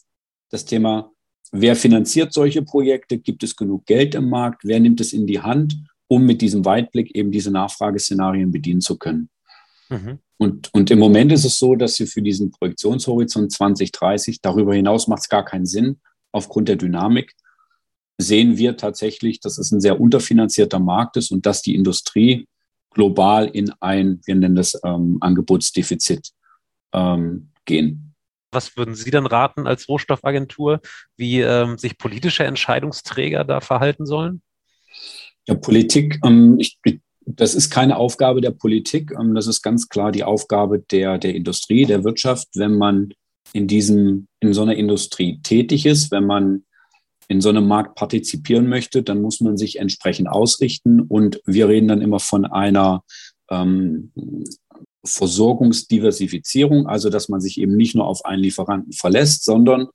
das 0.51 0.65
Thema, 0.65 1.11
wer 1.51 1.75
finanziert 1.75 2.33
solche 2.33 2.63
Projekte? 2.63 3.19
Gibt 3.19 3.43
es 3.43 3.57
genug 3.57 3.87
Geld 3.87 4.15
im 4.15 4.31
Markt? 4.31 4.63
Wer 4.65 4.79
nimmt 4.79 5.01
es 5.01 5.13
in 5.13 5.27
die 5.27 5.41
Hand? 5.41 5.77
Um 6.09 6.25
mit 6.25 6.41
diesem 6.41 6.65
Weitblick 6.65 7.15
eben 7.15 7.31
diese 7.31 7.51
Nachfrageszenarien 7.51 8.51
bedienen 8.51 8.81
zu 8.81 8.99
können. 8.99 9.29
Mhm. 9.89 10.19
Und, 10.39 10.73
und 10.75 10.91
im 10.91 10.99
Moment 10.99 11.33
ist 11.33 11.45
es 11.45 11.59
so, 11.59 11.77
dass 11.77 11.99
wir 11.99 12.07
für 12.07 12.23
diesen 12.23 12.51
Projektionshorizont 12.51 13.53
2030 13.53 14.41
darüber 14.41 14.75
hinaus 14.75 15.09
macht 15.09 15.23
es 15.23 15.29
gar 15.29 15.45
keinen 15.45 15.67
Sinn, 15.67 16.01
aufgrund 16.33 16.69
der 16.69 16.77
Dynamik 16.77 17.35
sehen 18.19 18.57
wir 18.57 18.77
tatsächlich, 18.77 19.41
dass 19.41 19.59
es 19.59 19.73
ein 19.73 19.81
sehr 19.81 20.01
unterfinanzierter 20.01 20.79
Markt 20.79 21.17
ist 21.17 21.31
und 21.31 21.47
dass 21.47 21.63
die 21.63 21.75
Industrie 21.75 22.49
global 22.91 23.47
in 23.47 23.73
ein, 23.81 24.21
wir 24.25 24.35
nennen 24.35 24.57
das 24.57 24.79
ähm, 24.85 25.19
Angebotsdefizit 25.21 26.31
ähm, 26.93 27.51
gehen. 27.67 28.15
Was 28.53 28.77
würden 28.77 28.95
Sie 28.95 29.11
dann 29.11 29.27
raten 29.27 29.67
als 29.67 29.89
Rohstoffagentur, 29.89 30.81
wie 31.17 31.41
ähm, 31.41 31.77
sich 31.77 31.99
politische 31.99 32.45
Entscheidungsträger 32.45 33.45
da 33.45 33.61
verhalten 33.61 34.07
sollen? 34.07 34.41
Ja, 35.47 35.55
Politik, 35.55 36.19
ähm, 36.25 36.57
ich, 36.59 36.79
das 37.25 37.55
ist 37.55 37.71
keine 37.71 37.97
Aufgabe 37.97 38.41
der 38.41 38.51
Politik. 38.51 39.13
Ähm, 39.19 39.35
das 39.35 39.47
ist 39.47 39.63
ganz 39.63 39.89
klar 39.89 40.13
die 40.13 40.25
Aufgabe 40.25 40.81
der, 40.91 41.19
der 41.19 41.35
Industrie, 41.35 41.85
der 41.85 42.05
Wirtschaft, 42.05 42.49
wenn 42.55 42.77
man 42.77 43.11
in 43.53 43.67
diesem, 43.67 44.29
in 44.41 44.53
so 44.53 44.63
einer 44.63 44.77
Industrie 44.77 45.41
tätig 45.43 45.87
ist, 45.87 46.11
wenn 46.11 46.27
man 46.27 46.65
in 47.29 47.41
so 47.41 47.49
einem 47.49 47.67
Markt 47.67 47.97
partizipieren 47.97 48.69
möchte, 48.69 49.03
dann 49.03 49.21
muss 49.21 49.41
man 49.41 49.57
sich 49.57 49.79
entsprechend 49.79 50.29
ausrichten. 50.29 51.01
Und 51.01 51.41
wir 51.45 51.69
reden 51.69 51.89
dann 51.89 52.03
immer 52.03 52.21
von 52.21 52.45
einer 52.45 53.03
ähm, 53.51 54.13
Versorgungsdiversifizierung, 55.05 56.87
also 56.87 57.11
dass 57.11 57.29
man 57.29 57.41
sich 57.41 57.61
eben 57.61 57.77
nicht 57.77 57.95
nur 57.95 58.07
auf 58.07 58.25
einen 58.25 58.43
Lieferanten 58.43 58.93
verlässt, 58.93 59.45
sondern 59.45 59.89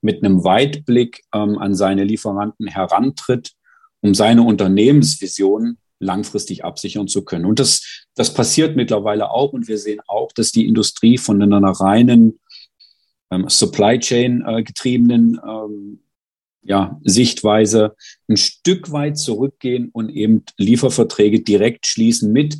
mit 0.00 0.22
einem 0.22 0.44
Weitblick 0.44 1.22
ähm, 1.34 1.58
an 1.58 1.74
seine 1.74 2.04
Lieferanten 2.04 2.66
herantritt, 2.66 3.52
um 4.06 4.14
seine 4.14 4.42
Unternehmensvision 4.42 5.78
langfristig 5.98 6.64
absichern 6.64 7.08
zu 7.08 7.24
können. 7.24 7.46
Und 7.46 7.58
das, 7.58 8.04
das 8.14 8.32
passiert 8.34 8.76
mittlerweile 8.76 9.30
auch. 9.30 9.52
Und 9.52 9.68
wir 9.68 9.78
sehen 9.78 10.00
auch, 10.06 10.32
dass 10.32 10.52
die 10.52 10.66
Industrie 10.66 11.18
von 11.18 11.42
einer 11.42 11.70
reinen 11.70 12.38
ähm, 13.30 13.48
Supply 13.48 13.98
Chain 13.98 14.44
äh, 14.46 14.62
getriebenen 14.62 15.40
ähm, 15.46 16.00
ja, 16.62 17.00
Sichtweise 17.04 17.94
ein 18.28 18.36
Stück 18.36 18.92
weit 18.92 19.18
zurückgehen 19.18 19.90
und 19.92 20.10
eben 20.10 20.44
Lieferverträge 20.56 21.40
direkt 21.40 21.86
schließen 21.86 22.32
mit 22.32 22.58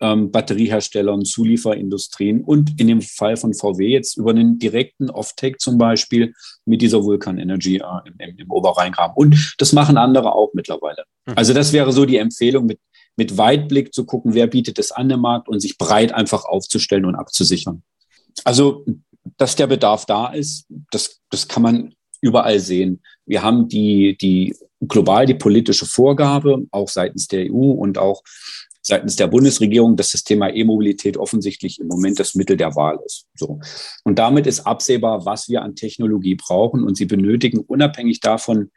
ähm, 0.00 0.30
Batterieherstellern, 0.30 1.24
Zulieferindustrien 1.24 2.42
und 2.42 2.78
in 2.78 2.88
dem 2.88 3.00
Fall 3.00 3.36
von 3.36 3.54
VW 3.54 3.88
jetzt 3.88 4.16
über 4.16 4.30
einen 4.30 4.58
direkten 4.58 5.10
Offtake 5.10 5.58
zum 5.58 5.78
Beispiel 5.78 6.34
mit 6.64 6.82
dieser 6.82 7.02
Vulkan 7.02 7.38
Energy 7.38 7.76
äh, 7.76 7.82
im, 8.06 8.36
im 8.38 8.50
Oberrheingraben. 8.50 9.16
Und 9.16 9.54
das 9.58 9.72
machen 9.72 9.96
andere 9.96 10.34
auch 10.34 10.50
mittlerweile. 10.54 11.04
Mhm. 11.26 11.34
Also 11.36 11.54
das 11.54 11.72
wäre 11.72 11.92
so 11.92 12.04
die 12.04 12.18
Empfehlung, 12.18 12.66
mit, 12.66 12.78
mit 13.16 13.38
Weitblick 13.38 13.94
zu 13.94 14.04
gucken, 14.04 14.34
wer 14.34 14.46
bietet 14.46 14.78
es 14.78 14.92
an 14.92 15.08
dem 15.08 15.20
Markt 15.20 15.48
und 15.48 15.60
sich 15.60 15.78
breit 15.78 16.12
einfach 16.12 16.44
aufzustellen 16.44 17.06
und 17.06 17.14
abzusichern. 17.14 17.82
Also, 18.44 18.84
dass 19.38 19.56
der 19.56 19.66
Bedarf 19.66 20.04
da 20.04 20.28
ist, 20.28 20.66
das, 20.90 21.20
das 21.30 21.48
kann 21.48 21.62
man 21.62 21.94
überall 22.20 22.60
sehen. 22.60 23.02
Wir 23.24 23.42
haben 23.42 23.68
die, 23.68 24.16
die 24.18 24.54
global 24.80 25.26
die 25.26 25.34
politische 25.34 25.86
Vorgabe, 25.86 26.66
auch 26.70 26.88
seitens 26.88 27.28
der 27.28 27.50
EU 27.50 27.72
und 27.72 27.98
auch 27.98 28.22
seitens 28.86 29.16
der 29.16 29.26
Bundesregierung, 29.26 29.96
dass 29.96 30.12
das 30.12 30.22
Thema 30.22 30.48
E-Mobilität 30.48 31.16
offensichtlich 31.16 31.80
im 31.80 31.88
Moment 31.88 32.20
das 32.20 32.36
Mittel 32.36 32.56
der 32.56 32.76
Wahl 32.76 33.00
ist. 33.04 33.26
So. 33.34 33.58
Und 34.04 34.18
damit 34.20 34.46
ist 34.46 34.60
absehbar, 34.60 35.26
was 35.26 35.48
wir 35.48 35.62
an 35.62 35.74
Technologie 35.74 36.36
brauchen. 36.36 36.84
Und 36.84 36.96
sie 36.96 37.06
benötigen 37.06 37.58
unabhängig 37.58 38.20
davon, 38.20 38.70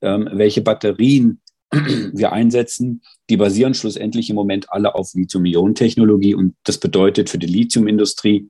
ähm, 0.00 0.28
welche 0.32 0.62
Batterien 0.62 1.40
wir 1.70 2.32
einsetzen, 2.32 3.02
die 3.30 3.36
basieren 3.36 3.74
schlussendlich 3.74 4.30
im 4.30 4.36
Moment 4.36 4.66
alle 4.72 4.96
auf 4.96 5.14
Lithium-Ionen-Technologie. 5.14 6.34
Und 6.34 6.56
das 6.64 6.78
bedeutet 6.78 7.30
für 7.30 7.38
die 7.38 7.46
Lithiumindustrie, 7.46 8.48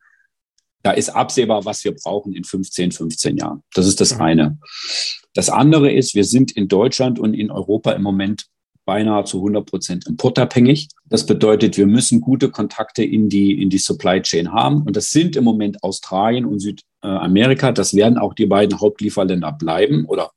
da 0.83 0.93
ist 0.93 1.11
absehbar, 1.11 1.67
was 1.67 1.85
wir 1.85 1.95
brauchen 1.95 2.33
in 2.33 2.43
15, 2.43 2.91
15 2.91 3.37
Jahren. 3.37 3.63
Das 3.75 3.87
ist 3.87 4.01
das 4.01 4.19
eine. 4.19 4.59
Das 5.35 5.51
andere 5.51 5.93
ist, 5.93 6.15
wir 6.15 6.25
sind 6.25 6.53
in 6.53 6.69
Deutschland 6.69 7.19
und 7.19 7.35
in 7.35 7.51
Europa 7.51 7.93
im 7.93 8.03
Moment 8.03 8.47
beinahe 8.85 9.25
zu 9.25 9.39
100 9.39 9.67
Prozent 9.67 10.07
importabhängig. 10.07 10.89
Das 11.05 11.27
bedeutet, 11.27 11.77
wir 11.77 11.87
müssen 11.87 12.21
gute 12.21 12.51
Kontakte 12.51 13.05
in 13.05 13.29
die, 13.29 13.63
in 13.63 13.71
die 13.71 13.79
Supply 13.79 14.21
Chain 14.23 14.53
haben. 14.53 14.83
Und 14.83 14.97
das 14.97 15.11
sind 15.11 15.37
im 15.37 15.45
Moment 15.45 15.83
Australien 15.83 16.45
und 16.45 16.61
Südamerika. 16.61 17.73
Das 17.73 17.95
werden 17.95 18.19
auch 18.19 18.35
die 18.35 18.47
beiden 18.47 18.81
Hauptlieferländer 18.81 19.53
bleiben 19.53 20.05
oder 20.07 20.33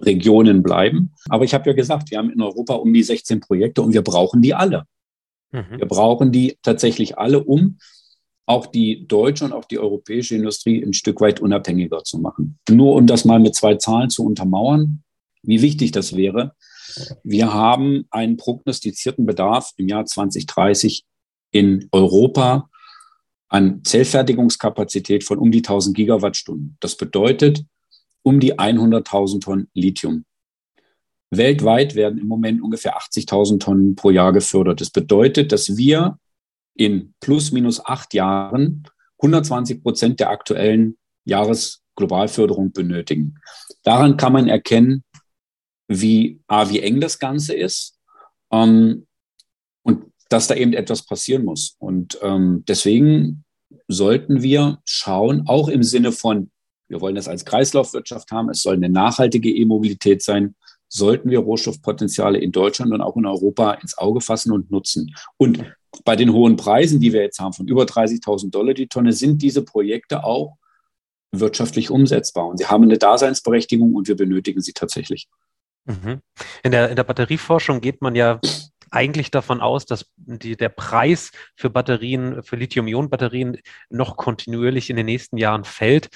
Regionen 0.00 0.62
bleiben. 0.62 1.12
Aber 1.28 1.44
ich 1.44 1.54
habe 1.54 1.70
ja 1.70 1.76
gesagt, 1.76 2.10
wir 2.10 2.18
haben 2.18 2.30
in 2.30 2.40
Europa 2.40 2.74
um 2.74 2.92
die 2.92 3.02
16 3.02 3.40
Projekte 3.40 3.82
und 3.82 3.92
wir 3.92 4.02
brauchen 4.02 4.42
die 4.42 4.54
alle. 4.54 4.84
Mhm. 5.52 5.78
Wir 5.78 5.86
brauchen 5.86 6.32
die 6.32 6.58
tatsächlich 6.62 7.18
alle, 7.18 7.44
um 7.44 7.78
auch 8.46 8.66
die 8.66 9.06
deutsche 9.06 9.44
und 9.44 9.52
auch 9.52 9.64
die 9.64 9.78
europäische 9.78 10.34
Industrie 10.34 10.82
ein 10.82 10.92
Stück 10.92 11.20
weit 11.20 11.40
unabhängiger 11.40 12.04
zu 12.04 12.18
machen. 12.18 12.58
Nur 12.68 12.94
um 12.94 13.06
das 13.06 13.24
mal 13.24 13.40
mit 13.40 13.54
zwei 13.54 13.76
Zahlen 13.76 14.10
zu 14.10 14.24
untermauern, 14.24 15.02
wie 15.42 15.62
wichtig 15.62 15.92
das 15.92 16.14
wäre. 16.14 16.54
Wir 17.22 17.52
haben 17.52 18.06
einen 18.10 18.36
prognostizierten 18.36 19.26
Bedarf 19.26 19.72
im 19.76 19.88
Jahr 19.88 20.04
2030 20.04 21.04
in 21.50 21.88
Europa 21.92 22.68
an 23.48 23.84
Zellfertigungskapazität 23.84 25.24
von 25.24 25.38
um 25.38 25.52
die 25.52 25.58
1000 25.58 25.96
Gigawattstunden. 25.96 26.76
Das 26.80 26.96
bedeutet 26.96 27.64
um 28.22 28.40
die 28.40 28.54
100.000 28.58 29.40
Tonnen 29.40 29.68
Lithium. 29.74 30.24
Weltweit 31.30 31.94
werden 31.94 32.18
im 32.18 32.26
Moment 32.26 32.62
ungefähr 32.62 32.96
80.000 32.98 33.60
Tonnen 33.60 33.94
pro 33.94 34.10
Jahr 34.10 34.32
gefördert. 34.32 34.80
Das 34.80 34.90
bedeutet, 34.90 35.52
dass 35.52 35.76
wir 35.76 36.18
in 36.74 37.14
plus 37.20 37.52
minus 37.52 37.84
acht 37.84 38.14
Jahren 38.14 38.84
120 39.18 39.82
Prozent 39.82 40.20
der 40.20 40.30
aktuellen 40.30 40.96
Jahresglobalförderung 41.24 42.72
benötigen. 42.72 43.36
Daran 43.82 44.16
kann 44.16 44.32
man 44.32 44.48
erkennen, 44.48 45.04
wie, 46.00 46.40
A, 46.46 46.68
wie 46.70 46.80
eng 46.80 47.00
das 47.00 47.18
Ganze 47.18 47.54
ist 47.54 47.98
ähm, 48.50 49.06
und 49.82 50.04
dass 50.28 50.46
da 50.46 50.54
eben 50.54 50.72
etwas 50.72 51.04
passieren 51.04 51.44
muss. 51.44 51.76
Und 51.78 52.18
ähm, 52.22 52.64
deswegen 52.66 53.44
sollten 53.88 54.42
wir 54.42 54.80
schauen, 54.84 55.44
auch 55.46 55.68
im 55.68 55.82
Sinne 55.82 56.12
von, 56.12 56.50
wir 56.88 57.00
wollen 57.00 57.14
das 57.14 57.28
als 57.28 57.44
Kreislaufwirtschaft 57.44 58.30
haben, 58.30 58.50
es 58.50 58.62
soll 58.62 58.74
eine 58.74 58.88
nachhaltige 58.88 59.50
E-Mobilität 59.50 60.22
sein, 60.22 60.54
sollten 60.88 61.30
wir 61.30 61.40
Rohstoffpotenziale 61.40 62.38
in 62.38 62.52
Deutschland 62.52 62.92
und 62.92 63.00
auch 63.00 63.16
in 63.16 63.26
Europa 63.26 63.72
ins 63.74 63.98
Auge 63.98 64.20
fassen 64.20 64.52
und 64.52 64.70
nutzen. 64.70 65.14
Und 65.36 65.64
bei 66.04 66.16
den 66.16 66.32
hohen 66.32 66.56
Preisen, 66.56 67.00
die 67.00 67.12
wir 67.12 67.22
jetzt 67.22 67.40
haben, 67.40 67.52
von 67.52 67.66
über 67.66 67.84
30.000 67.84 68.50
Dollar 68.50 68.74
die 68.74 68.86
Tonne, 68.86 69.12
sind 69.12 69.42
diese 69.42 69.62
Projekte 69.62 70.24
auch 70.24 70.56
wirtschaftlich 71.32 71.90
umsetzbar. 71.90 72.46
Und 72.46 72.58
sie 72.58 72.66
haben 72.66 72.84
eine 72.84 72.98
Daseinsberechtigung 72.98 73.94
und 73.94 74.08
wir 74.08 74.16
benötigen 74.16 74.60
sie 74.60 74.72
tatsächlich. 74.72 75.28
Mhm. 75.84 76.20
In 76.62 76.72
der, 76.72 76.90
in 76.90 76.96
der 76.96 77.04
Batterieforschung 77.04 77.80
geht 77.80 78.00
man 78.00 78.14
ja 78.14 78.40
eigentlich 78.90 79.30
davon 79.30 79.60
aus, 79.60 79.86
dass 79.86 80.06
die, 80.16 80.56
der 80.56 80.68
Preis 80.68 81.32
für 81.56 81.68
Batterien, 81.68 82.42
für 82.42 82.56
Lithium-Ionen-Batterien 82.56 83.58
noch 83.90 84.16
kontinuierlich 84.16 84.88
in 84.88 84.96
den 84.96 85.06
nächsten 85.06 85.36
Jahren 85.36 85.64
fällt. 85.64 86.08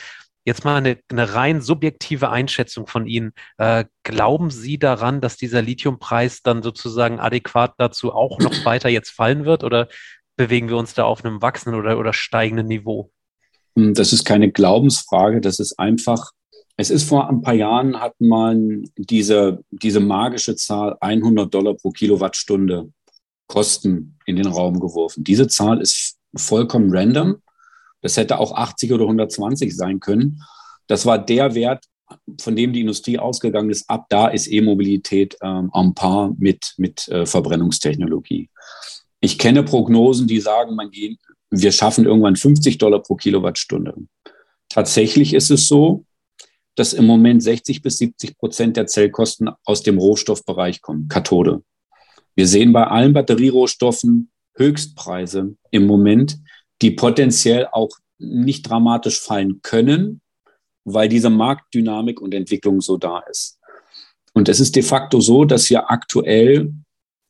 Jetzt 0.45 0.65
mal 0.65 0.77
eine, 0.77 0.99
eine 1.11 1.35
rein 1.35 1.61
subjektive 1.61 2.31
Einschätzung 2.31 2.87
von 2.87 3.07
Ihnen. 3.07 3.33
Äh, 3.59 3.85
glauben 4.05 4.51
Sie 4.51 4.79
daran, 4.79 5.21
dass 5.21 5.37
dieser 5.37 5.61
Lithiumpreis 5.61 6.43
dann 6.43 6.63
sozusagen 6.63 7.21
adäquat 7.21 7.75
dazu 7.79 8.13
auch 8.13 8.39
noch 8.39 8.53
weiter 8.65 8.89
jetzt 8.89 9.11
fallen 9.11 9.45
wird 9.45 9.65
oder 9.65 9.89
bewegen 10.37 10.69
wir 10.69 10.77
uns 10.77 10.95
da 10.95 11.05
auf 11.05 11.25
einem 11.25 11.43
wachsenden 11.43 11.79
oder, 11.79 11.99
oder 11.99 12.13
steigenden 12.13 12.69
Niveau? 12.69 13.11
Das 13.75 14.13
ist 14.13 14.25
keine 14.25 14.51
Glaubensfrage, 14.51 15.41
das 15.41 15.59
ist 15.59 15.79
einfach, 15.79 16.31
es 16.81 16.91
ist 16.91 17.09
vor 17.09 17.29
ein 17.29 17.43
paar 17.43 17.55
Jahren 17.55 18.01
hat 18.01 18.15
man 18.21 18.89
diese, 18.97 19.65
diese 19.71 19.99
magische 19.99 20.55
Zahl 20.55 20.97
100 21.01 21.53
Dollar 21.53 21.75
pro 21.75 21.91
Kilowattstunde 21.91 22.93
Kosten 23.49 24.17
in 24.27 24.37
den 24.37 24.47
Raum 24.47 24.79
geworfen. 24.79 25.25
Diese 25.25 25.49
Zahl 25.49 25.81
ist 25.81 26.19
vollkommen 26.37 26.95
random. 26.95 27.43
Das 28.01 28.17
hätte 28.17 28.39
auch 28.39 28.55
80 28.55 28.93
oder 28.93 29.05
120 29.05 29.77
sein 29.77 29.99
können. 29.99 30.41
Das 30.87 31.05
war 31.05 31.19
der 31.19 31.57
Wert, 31.57 31.85
von 32.41 32.55
dem 32.55 32.73
die 32.73 32.83
Industrie 32.83 33.19
ausgegangen 33.19 33.71
ist. 33.71 33.91
Ab 33.91 34.07
da 34.09 34.29
ist 34.29 34.47
E-Mobilität 34.47 35.37
ähm, 35.43 35.73
en 35.75 35.95
par 35.95 36.33
mit, 36.39 36.75
mit 36.77 37.09
äh, 37.09 37.27
Verbrennungstechnologie. 37.27 38.51
Ich 39.21 39.37
kenne 39.39 39.65
Prognosen, 39.65 40.29
die 40.29 40.39
sagen, 40.39 40.77
man 40.77 40.93
geht, 40.93 41.19
wir 41.51 41.73
schaffen 41.73 42.05
irgendwann 42.05 42.37
50 42.37 42.79
Dollar 42.79 43.03
pro 43.03 43.17
Kilowattstunde. 43.17 43.95
Tatsächlich 44.69 45.35
ist 45.35 45.51
es 45.51 45.67
so, 45.67 46.05
dass 46.79 46.93
im 46.93 47.07
Moment 47.07 47.43
60 47.43 47.83
bis 47.83 47.99
70 47.99 48.39
Prozent 48.39 48.77
der 48.77 48.87
Zellkosten 48.87 49.51
aus 49.65 49.83
dem 49.83 49.99
Rohstoffbereich 49.99 50.81
kommen, 50.81 51.09
Kathode. 51.09 51.63
Wir 52.37 52.47
sehen 52.47 52.73
bei 52.73 52.87
allen 52.87 53.13
Batterierohstoffen 53.13 54.31
Höchstpreise 54.57 55.57
im 55.71 55.87
Moment, 55.87 56.39
die 56.81 56.93
potenziell 56.93 57.67
auch 57.73 57.91
nicht 58.19 58.63
dramatisch 58.63 59.21
fallen 59.21 59.61
können, 59.63 60.21
weil 60.85 61.09
diese 61.09 61.31
Marktdynamik 61.31 62.21
und 62.21 62.33
Entwicklung 62.33 62.81
so 62.81 62.97
da 62.97 63.21
ist. 63.31 63.59
Und 64.33 64.49
es 64.49 64.61
ist 64.61 64.77
de 64.77 64.83
facto 64.83 65.21
so, 65.21 65.45
dass 65.45 65.69
wir 65.71 65.91
aktuell 65.91 66.73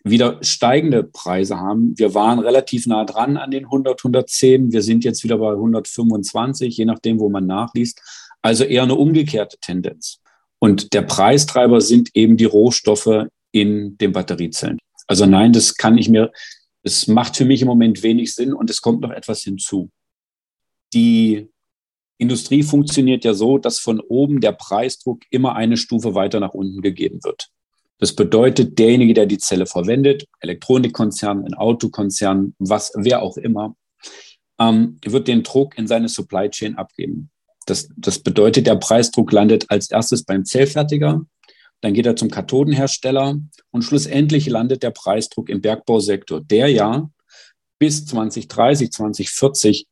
wieder 0.05 0.39
steigende 0.43 1.05
Preise 1.05 1.59
haben. 1.59 1.95
Wir 1.97 2.15
waren 2.15 2.39
relativ 2.39 2.87
nah 2.87 3.05
dran 3.05 3.37
an 3.37 3.51
den 3.51 3.65
100, 3.65 4.01
110. 4.01 4.73
Wir 4.73 4.83
sind 4.83 5.05
jetzt 5.05 5.25
wieder 5.25 5.39
bei 5.39 5.53
125, 5.53 6.77
je 6.77 6.85
nachdem, 6.85 7.19
wo 7.19 7.29
man 7.29 7.47
nachliest. 7.47 8.01
Also 8.49 8.65
eher 8.65 8.85
eine 8.85 8.95
umgekehrte 8.95 9.59
Tendenz. 9.61 10.23
Und 10.59 10.95
der 10.95 11.03
Preistreiber 11.03 11.83
sind 11.83 12.09
eben 12.15 12.39
die 12.39 12.47
Rohstoffe 12.47 13.27
in 13.53 13.99
den 13.99 14.13
Batteriezellen. 14.13 14.79
Also 15.07 15.27
nein, 15.27 15.53
das 15.53 15.75
kann 15.75 15.99
ich 15.99 16.09
mir, 16.09 16.33
es 16.83 17.09
macht 17.09 17.37
für 17.37 17.45
mich 17.45 17.61
im 17.61 17.69
Moment 17.69 18.03
wenig 18.03 18.35
Sinn 18.35 18.55
und 18.55 18.71
es 18.71 18.81
kommt 18.81 19.03
noch 19.03 19.11
etwas 19.11 19.43
hinzu. 19.43 19.91
Die 20.95 21.51
Industrie 22.17 22.63
funktioniert 22.63 23.23
ja 23.27 23.35
so, 23.35 23.59
dass 23.59 23.81
von 23.81 24.01
oben 24.01 24.41
der 24.41 24.53
Preisdruck 24.53 25.25
immer 25.29 25.55
eine 25.55 25.77
Stufe 25.77 26.15
weiter 26.15 26.41
nach 26.41 26.55
unten 26.55 26.81
gegeben 26.81 27.23
wird. 27.25 27.51
Das 27.99 28.17
bedeutet, 28.17 28.79
derjenige, 28.79 29.13
der 29.13 29.27
die 29.27 29.37
Zelle 29.37 29.67
verwendet, 29.67 30.25
Elektronikkonzern, 30.41 31.45
ein 31.45 31.53
Autokonzern, 31.53 32.55
was, 32.59 32.93
wer 32.95 33.21
auch 33.21 33.37
immer, 33.37 33.77
ähm, 34.59 34.97
wird 35.05 35.29
den 35.29 35.43
Druck 35.43 35.77
in 35.77 35.87
seine 35.87 36.09
Supply 36.09 36.49
Chain 36.49 36.77
abgeben. 36.77 37.31
Das, 37.69 37.89
das 37.97 38.21
bedeutet, 38.21 38.67
der 38.67 38.77
Preisdruck 38.77 39.31
landet 39.31 39.67
als 39.69 39.91
erstes 39.91 40.25
beim 40.25 40.45
Zellfertiger, 40.47 41.21
dann 41.83 41.93
geht 41.93 42.07
er 42.07 42.17
zum 42.17 42.31
Kathodenhersteller 42.31 43.39
und 43.71 43.83
schlussendlich 43.83 44.49
landet 44.49 44.83
der 44.83 44.91
Preisdruck 44.91 45.51
im 45.51 45.61
Bergbausektor, 45.61 46.41
der 46.41 46.69
ja 46.69 47.11
bis 47.79 48.07
2030, 48.07 48.91
2040 48.91 49.87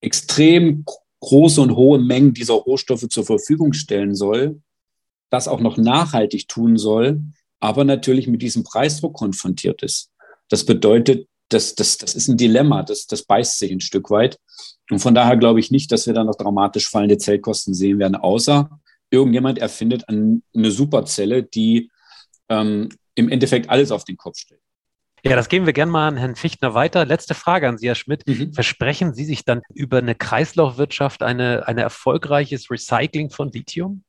extrem 0.00 0.84
große 1.20 1.60
und 1.60 1.74
hohe 1.74 1.98
Mengen 1.98 2.34
dieser 2.34 2.54
Rohstoffe 2.54 3.08
zur 3.08 3.24
Verfügung 3.24 3.72
stellen 3.72 4.14
soll, 4.14 4.60
das 5.30 5.48
auch 5.48 5.60
noch 5.60 5.78
nachhaltig 5.78 6.46
tun 6.46 6.76
soll, 6.76 7.22
aber 7.58 7.84
natürlich 7.84 8.28
mit 8.28 8.42
diesem 8.42 8.64
Preisdruck 8.64 9.14
konfrontiert 9.14 9.82
ist. 9.82 10.10
Das 10.48 10.64
bedeutet, 10.64 11.26
das, 11.48 11.74
das, 11.74 11.98
das 11.98 12.14
ist 12.14 12.28
ein 12.28 12.36
Dilemma, 12.36 12.82
das, 12.82 13.06
das 13.06 13.22
beißt 13.22 13.58
sich 13.58 13.72
ein 13.72 13.80
Stück 13.80 14.10
weit. 14.10 14.38
Und 14.90 15.00
von 15.00 15.14
daher 15.14 15.36
glaube 15.36 15.60
ich 15.60 15.70
nicht, 15.70 15.92
dass 15.92 16.06
wir 16.06 16.14
da 16.14 16.24
noch 16.24 16.36
dramatisch 16.36 16.88
fallende 16.88 17.18
Zellkosten 17.18 17.74
sehen 17.74 17.98
werden, 17.98 18.16
außer 18.16 18.70
irgendjemand 19.10 19.58
erfindet 19.58 20.04
eine 20.08 20.70
Superzelle, 20.70 21.42
die 21.42 21.90
ähm, 22.48 22.90
im 23.14 23.28
Endeffekt 23.28 23.70
alles 23.70 23.90
auf 23.90 24.04
den 24.04 24.16
Kopf 24.16 24.38
stellt. 24.38 24.60
Ja, 25.24 25.34
das 25.34 25.48
geben 25.48 25.66
wir 25.66 25.72
gerne 25.72 25.90
mal 25.90 26.08
an 26.08 26.16
Herrn 26.16 26.36
Fichtner 26.36 26.74
weiter. 26.74 27.04
Letzte 27.04 27.34
Frage 27.34 27.68
an 27.68 27.76
Sie, 27.76 27.88
Herr 27.88 27.96
Schmidt. 27.96 28.26
Mhm. 28.26 28.52
Versprechen 28.52 29.14
Sie 29.14 29.24
sich 29.24 29.44
dann 29.44 29.62
über 29.74 29.98
eine 29.98 30.14
Kreislaufwirtschaft 30.14 31.22
eine, 31.22 31.66
eine 31.66 31.82
erfolgreiches 31.82 32.70
Recycling 32.70 33.30
von 33.30 33.50
Lithium? 33.50 34.04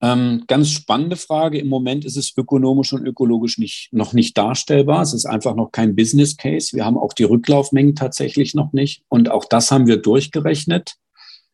Ähm, 0.00 0.44
ganz 0.46 0.70
spannende 0.70 1.16
Frage. 1.16 1.58
Im 1.58 1.68
Moment 1.68 2.04
ist 2.04 2.16
es 2.16 2.36
ökonomisch 2.36 2.92
und 2.92 3.04
ökologisch 3.04 3.58
nicht, 3.58 3.88
noch 3.92 4.12
nicht 4.12 4.38
darstellbar. 4.38 5.02
Es 5.02 5.12
ist 5.12 5.26
einfach 5.26 5.56
noch 5.56 5.72
kein 5.72 5.96
Business 5.96 6.36
Case. 6.36 6.76
Wir 6.76 6.84
haben 6.84 6.96
auch 6.96 7.12
die 7.12 7.24
Rücklaufmengen 7.24 7.96
tatsächlich 7.96 8.54
noch 8.54 8.72
nicht. 8.72 9.02
Und 9.08 9.30
auch 9.30 9.44
das 9.44 9.72
haben 9.72 9.86
wir 9.86 9.96
durchgerechnet 9.96 10.94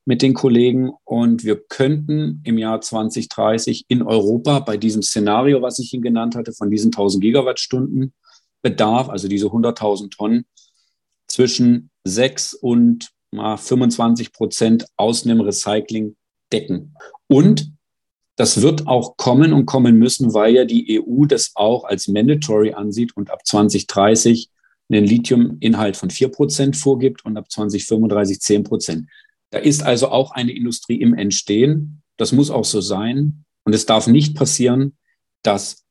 mit 0.05 0.21
den 0.21 0.35
Kollegen. 0.35 0.91
Und 1.05 1.45
wir 1.45 1.57
könnten 1.57 2.43
im 2.45 2.59
Jahr 2.59 2.83
2030 2.83 3.87
in 3.89 4.03
Europa 4.03 4.59
bei 4.59 4.77
diesem 4.77 5.03
Szenario, 5.03 5.63
was 5.63 5.79
ich 5.79 5.95
Ihnen 5.95 6.03
genannt 6.03 6.35
hatte, 6.35 6.53
von 6.53 6.71
diesen 6.71 6.89
1000 6.89 7.23
Gigawattstunden 7.23 8.13
Bedarf, 8.61 9.09
also 9.09 9.29
diese 9.29 9.47
100.000 9.47 10.11
Tonnen, 10.11 10.47
zwischen 11.29 11.91
6 12.05 12.55
und 12.55 13.11
25 13.33 14.33
Prozent 14.33 14.87
aus 14.97 15.25
einem 15.25 15.41
Recycling 15.41 16.17
decken. 16.53 16.95
Und 17.27 17.74
das 18.37 18.63
wird 18.63 18.87
auch 18.87 19.17
kommen 19.17 19.53
und 19.53 19.67
kommen 19.67 19.97
müssen, 19.99 20.35
weil 20.35 20.55
ja 20.55 20.65
die 20.65 21.01
EU 21.01 21.25
das 21.27 21.53
auch 21.55 21.85
als 21.85 22.09
mandatory 22.09 22.73
ansieht 22.73 23.17
und 23.17 23.31
ab 23.31 23.47
2030 23.47 24.51
einen 24.91 25.05
Lithiuminhalt 25.05 25.97
von 25.97 26.11
4 26.11 26.29
Prozent 26.29 26.77
vorgibt 26.77 27.25
und 27.25 27.37
ab 27.37 27.51
2035 27.51 28.41
10 28.41 28.65
Prozent. 28.65 29.09
Da 29.51 29.59
ist 29.59 29.83
also 29.83 30.09
auch 30.09 30.33
eine 30.33 30.53
Industrie 30.53 31.01
im 31.01 31.15
Entstehen. 31.15 32.03
Das 32.17 32.33
muss 32.33 32.51
auch 32.51 32.65
so 32.65 32.81
sein. 32.81 33.45
Und 33.65 33.73
es 33.75 33.87
darf 33.87 34.09
nicht 34.09 34.35
passieren, 34.35 34.97
dass 35.43 35.85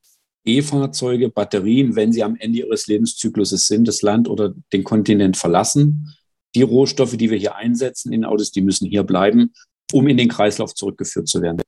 E-Fahrzeuge, 0.44 1.30
Batterien, 1.30 1.96
wenn 1.96 2.12
sie 2.12 2.22
am 2.22 2.36
Ende 2.36 2.58
ihres 2.58 2.86
Lebenszykluses 2.86 3.66
sind, 3.66 3.88
das 3.88 4.02
Land 4.02 4.28
oder 4.28 4.54
den 4.72 4.84
Kontinent 4.84 5.36
verlassen. 5.36 6.14
Die 6.54 6.62
Rohstoffe, 6.62 7.16
die 7.16 7.30
wir 7.30 7.38
hier 7.38 7.56
einsetzen 7.56 8.12
in 8.12 8.24
Autos, 8.24 8.52
die 8.52 8.60
müssen 8.60 8.86
hier 8.86 9.02
bleiben, 9.02 9.54
um 9.92 10.06
in 10.06 10.18
den 10.18 10.28
Kreislauf 10.28 10.74
zurückgeführt 10.74 11.26
zu 11.26 11.40
werden. 11.40 11.62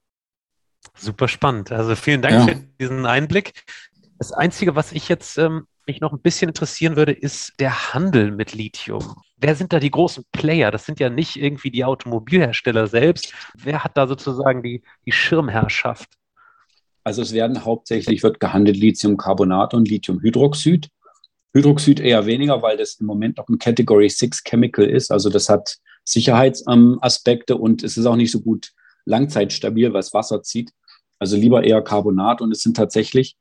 Super 0.97 1.29
spannend. 1.29 1.73
Also 1.73 1.95
vielen 1.95 2.23
Dank 2.23 2.35
ja. 2.35 2.55
für 2.55 2.63
diesen 2.81 3.07
Einblick. 3.07 3.53
Das 4.19 4.33
Einzige, 4.33 4.75
was 4.75 4.93
ich 4.93 5.09
jetzt 5.09 5.37
ähm, 5.39 5.67
mich 5.87 6.01
noch 6.01 6.13
ein 6.13 6.21
bisschen 6.21 6.49
interessieren 6.49 6.97
würde, 6.97 7.13
ist 7.13 7.53
der 7.61 7.95
Handel 7.95 8.31
mit 8.31 8.55
Lithium. 8.55 9.17
Wer 9.37 9.55
sind 9.55 9.73
da 9.73 9.79
die 9.79 9.91
großen 9.91 10.25
Player? 10.33 10.71
Das 10.71 10.87
sind 10.87 10.99
ja 10.99 11.11
nicht 11.11 11.37
irgendwie 11.37 11.71
die 11.71 11.85
Automobilhersteller 11.85 12.87
selbst. 12.87 13.33
Wer 13.55 13.85
hat 13.85 13.97
da 13.97 14.07
sozusagen 14.07 14.63
die, 14.63 14.83
die 15.05 15.13
Schirmherrschaft? 15.13 16.09
Also 17.05 17.23
es 17.23 17.33
werden 17.33 17.65
hauptsächlich 17.65 18.23
wird 18.23 18.41
gehandelt 18.41 18.79
Lithiumcarbonat 18.79 19.75
und 19.75 19.89
Lithiumhydroxid. 19.89 20.89
Hydroxid 21.55 22.01
eher 22.01 22.27
weniger, 22.27 22.63
weil 22.63 22.77
das 22.77 22.95
im 22.95 23.07
Moment 23.07 23.37
noch 23.37 23.49
ein 23.49 23.59
Category 23.59 24.09
6 24.09 24.43
Chemical 24.45 24.85
ist. 24.85 25.13
Also 25.13 25.31
das 25.31 25.49
hat 25.49 25.77
Sicherheitsaspekte 26.05 27.57
und 27.57 27.85
es 27.85 27.97
ist 27.97 28.07
auch 28.07 28.17
nicht 28.17 28.33
so 28.33 28.41
gut 28.41 28.73
langzeitstabil, 29.05 29.93
was 29.93 30.13
Wasser 30.15 30.43
zieht. 30.43 30.73
Also 31.19 31.37
lieber 31.37 31.65
eher 31.65 31.83
Carbonat. 31.83 32.41
Und 32.41 32.53
es 32.53 32.63
sind 32.63 32.77
tatsächlich 32.77 33.37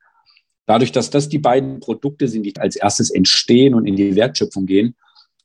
dadurch, 0.65 0.91
dass 0.91 1.09
das 1.09 1.29
die 1.29 1.39
beiden 1.39 1.79
Produkte 1.79 2.27
sind, 2.27 2.43
die 2.43 2.55
als 2.57 2.75
erstes 2.75 3.09
entstehen 3.09 3.73
und 3.73 3.85
in 3.85 3.95
die 3.95 4.15
Wertschöpfung 4.15 4.65
gehen, 4.65 4.95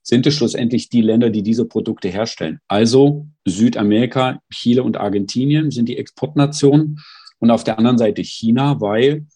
sind 0.02 0.26
es 0.26 0.34
schlussendlich 0.34 0.88
die 0.88 1.02
Länder, 1.02 1.30
die 1.30 1.42
diese 1.42 1.66
Produkte 1.66 2.08
herstellen. 2.08 2.60
Also 2.68 3.26
Südamerika, 3.46 4.40
Chile 4.52 4.82
und 4.82 4.96
Argentinien 4.96 5.70
sind 5.70 5.88
die 5.88 5.98
Exportnationen. 5.98 7.00
Und 7.38 7.50
auf 7.50 7.64
der 7.64 7.78
anderen 7.78 7.98
Seite 7.98 8.22
China, 8.22 8.80
weil 8.80 9.26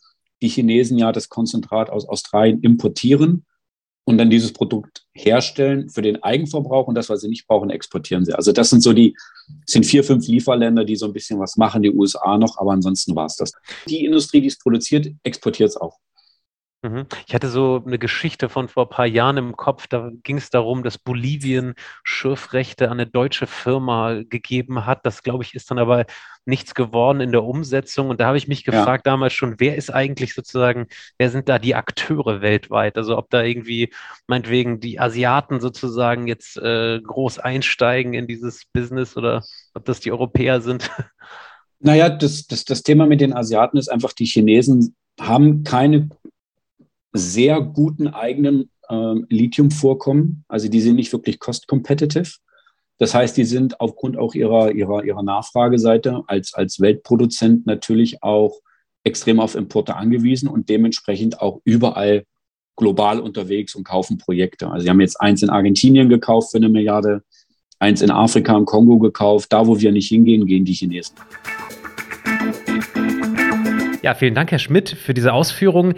die 0.43 0.49
Chinesen 0.49 0.99
ja 0.99 1.13
das 1.13 1.29
Konzentrat 1.29 1.91
aus 1.91 2.07
Australien 2.07 2.61
importieren 2.61 3.47
und 4.05 4.19
dann 4.19 4.31
dieses 4.31 4.53
Produkt 4.53 5.07
herstellen 5.13 5.89
für 5.89 6.03
den 6.03 6.23
Eigenverbrauch 6.23 6.87
und 6.87 6.95
das, 6.95 7.09
was 7.09 7.23
sie 7.23 7.29
nicht 7.29 7.47
brauchen, 7.47 7.71
exportieren 7.71 8.25
sie. 8.25 8.35
Also 8.35 8.53
das 8.53 8.71
sind 8.71 8.83
so 8.83 8.93
die, 8.93 9.17
sind 9.67 9.87
vier, 9.87 10.05
fünf 10.05 10.27
Lieferländer, 10.27 10.85
die 10.85 10.97
so 10.97 11.07
ein 11.07 11.13
bisschen 11.13 11.41
was 11.41 11.57
machen, 11.57 11.83
die 11.83 11.93
USA 11.93 12.37
noch, 12.37 12.59
aber 12.59 12.73
ansonsten 12.73 13.17
war 13.17 13.27
es 13.27 13.37
das. 13.37 13.53
Die 13.89 14.05
Industrie, 14.05 14.41
die 14.41 14.49
es 14.49 14.59
produziert, 14.59 15.09
exportiert 15.23 15.71
es 15.71 15.77
auch. 15.77 15.99
Mhm. 16.85 17.07
Ich 17.27 17.35
hatte 17.35 17.49
so 17.49 17.83
eine 17.85 17.99
Geschichte 17.99 18.51
von 18.51 18.69
vor 18.69 18.85
ein 18.85 18.91
paar 18.91 19.07
Jahren 19.07 19.39
im 19.39 19.57
Kopf, 19.57 19.87
da 19.87 20.11
ging 20.23 20.37
es 20.37 20.51
darum, 20.51 20.83
dass 20.83 20.99
Bolivien 20.99 21.75
Schürfrechte 22.03 22.91
an 22.91 23.01
eine 23.01 23.07
deutsche 23.07 23.47
Firma 23.47 24.21
gegeben 24.29 24.85
hat. 24.85 25.07
Das, 25.07 25.23
glaube 25.23 25.45
ich, 25.45 25.55
ist 25.55 25.71
dann 25.71 25.79
aber 25.79 26.05
nichts 26.45 26.75
geworden 26.75 27.23
in 27.23 27.33
der 27.33 27.43
Umsetzung. 27.43 28.11
Und 28.11 28.21
da 28.21 28.27
habe 28.27 28.37
ich 28.37 28.49
mich 28.49 28.65
gefragt 28.65 29.07
ja. 29.07 29.13
damals 29.13 29.33
schon, 29.33 29.55
wer 29.61 29.77
ist 29.77 29.89
eigentlich 29.89 30.35
sozusagen, 30.35 30.89
wer 31.17 31.31
sind 31.31 31.49
da 31.49 31.59
die 31.59 31.75
Akteure 31.75 32.43
weltweit? 32.43 32.99
Also 32.99 33.17
ob 33.17 33.31
da 33.31 33.43
irgendwie 33.43 33.91
meinetwegen 34.27 34.79
die 34.79 35.01
Asiaten 35.01 35.61
sozusagen 35.61 36.27
jetzt 36.27 36.59
äh, 36.59 37.01
groß 37.01 37.39
einsteigen 37.39 38.13
in 38.13 38.27
dieses 38.27 38.67
Business 38.75 39.17
oder 39.17 39.43
ob 39.73 39.87
das 39.87 40.01
die 40.01 40.13
Europäer 40.13 40.61
sind. 40.61 40.91
Naja, 41.81 42.09
das, 42.09 42.47
das, 42.47 42.65
das 42.65 42.83
Thema 42.83 43.07
mit 43.07 43.21
den 43.21 43.35
Asiaten 43.35 43.77
ist 43.77 43.89
einfach, 43.89 44.13
die 44.13 44.25
Chinesen 44.25 44.95
haben 45.21 45.65
keine 45.65 46.09
sehr 47.15 47.61
guten 47.63 48.09
eigenen 48.09 48.71
ähm, 48.91 49.27
Lithium-Vorkommen. 49.31 50.45
Also 50.49 50.69
die 50.69 50.81
sind 50.81 50.97
nicht 50.97 51.13
wirklich 51.13 51.39
cost-competitive. 51.39 52.39
Das 52.99 53.15
heißt, 53.15 53.37
die 53.37 53.45
sind 53.45 53.81
aufgrund 53.81 54.19
auch 54.19 54.35
ihrer, 54.35 54.73
ihrer, 54.73 55.05
ihrer 55.05 55.23
Nachfrageseite 55.23 56.23
als, 56.27 56.55
als 56.55 56.81
Weltproduzent 56.81 57.67
natürlich 57.67 58.23
auch 58.23 58.61
extrem 59.05 59.41
auf 59.41 59.55
Importe 59.55 59.97
angewiesen 59.97 60.49
und 60.49 60.69
dementsprechend 60.69 61.41
auch 61.41 61.61
überall 61.65 62.25
global 62.77 63.21
unterwegs 63.21 63.75
und 63.75 63.85
kaufen 63.85 64.19
Projekte. 64.19 64.69
Also 64.69 64.85
sie 64.85 64.91
haben 64.91 65.01
jetzt 65.01 65.21
eins 65.21 65.43
in 65.43 65.51
Argentinien 65.51 66.09
gekauft 66.09 66.51
für 66.51 66.57
eine 66.57 66.69
Milliarde, 66.69 67.23
eins 67.79 68.03
in 68.03 68.11
Afrika 68.11 68.57
im 68.57 68.65
Kongo 68.65 68.99
gekauft. 68.99 69.53
Da, 69.53 69.67
wo 69.67 69.79
wir 69.79 69.93
nicht 69.93 70.09
hingehen, 70.09 70.47
gehen 70.47 70.65
die 70.65 70.73
Chinesen. 70.73 71.17
Ja, 74.03 74.15
vielen 74.15 74.35
Dank, 74.35 74.51
Herr 74.51 74.59
Schmidt, 74.59 74.91
für 74.91 75.15
diese 75.15 75.33
Ausführungen. 75.33 75.95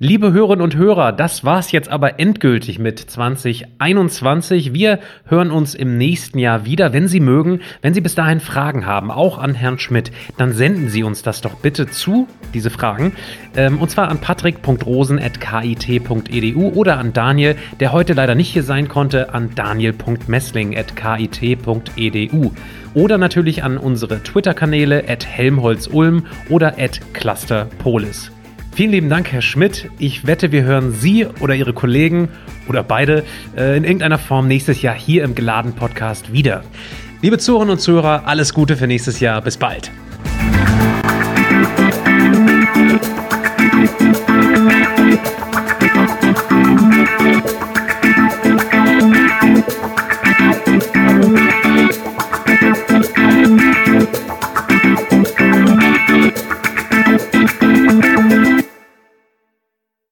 Liebe 0.00 0.32
Hörerinnen 0.32 0.62
und 0.62 0.76
Hörer, 0.76 1.10
das 1.10 1.44
war's 1.44 1.72
jetzt 1.72 1.88
aber 1.88 2.20
endgültig 2.20 2.78
mit 2.78 3.00
2021. 3.00 4.72
Wir 4.72 5.00
hören 5.24 5.50
uns 5.50 5.74
im 5.74 5.98
nächsten 5.98 6.38
Jahr 6.38 6.64
wieder. 6.64 6.92
Wenn 6.92 7.08
Sie 7.08 7.18
mögen, 7.18 7.62
wenn 7.82 7.94
Sie 7.94 8.00
bis 8.00 8.14
dahin 8.14 8.38
Fragen 8.38 8.86
haben, 8.86 9.10
auch 9.10 9.38
an 9.38 9.56
Herrn 9.56 9.80
Schmidt, 9.80 10.12
dann 10.36 10.52
senden 10.52 10.88
Sie 10.88 11.02
uns 11.02 11.24
das 11.24 11.40
doch 11.40 11.56
bitte 11.56 11.88
zu, 11.88 12.28
diese 12.54 12.70
Fragen. 12.70 13.12
Ähm, 13.56 13.78
und 13.78 13.90
zwar 13.90 14.08
an 14.08 14.20
patrick.rosen.kit.edu 14.20 16.68
oder 16.68 16.98
an 16.98 17.12
Daniel, 17.12 17.56
der 17.80 17.90
heute 17.90 18.12
leider 18.12 18.36
nicht 18.36 18.52
hier 18.52 18.62
sein 18.62 18.86
konnte, 18.86 19.34
an 19.34 19.50
daniel.messling.kit.edu. 19.56 22.52
Oder 22.94 23.18
natürlich 23.18 23.64
an 23.64 23.76
unsere 23.76 24.22
Twitter-Kanäle 24.22 25.02
at 25.08 25.26
helmholtz-ulm 25.26 26.26
oder 26.50 26.78
at 26.78 27.00
clusterpolis. 27.14 28.30
Vielen 28.78 28.92
lieben 28.92 29.08
Dank, 29.08 29.32
Herr 29.32 29.42
Schmidt. 29.42 29.90
Ich 29.98 30.24
wette, 30.28 30.52
wir 30.52 30.62
hören 30.62 30.92
Sie 30.92 31.26
oder 31.40 31.56
Ihre 31.56 31.72
Kollegen 31.72 32.28
oder 32.68 32.84
beide 32.84 33.24
äh, 33.56 33.76
in 33.76 33.82
irgendeiner 33.82 34.20
Form 34.20 34.46
nächstes 34.46 34.82
Jahr 34.82 34.94
hier 34.94 35.24
im 35.24 35.34
Geladen 35.34 35.72
Podcast 35.72 36.32
wieder. 36.32 36.62
Liebe 37.20 37.38
Zuhörerinnen 37.38 37.72
und 37.72 37.80
Zuhörer, 37.80 38.22
alles 38.26 38.54
Gute 38.54 38.76
für 38.76 38.86
nächstes 38.86 39.18
Jahr. 39.18 39.42
Bis 39.42 39.56
bald. 39.56 39.90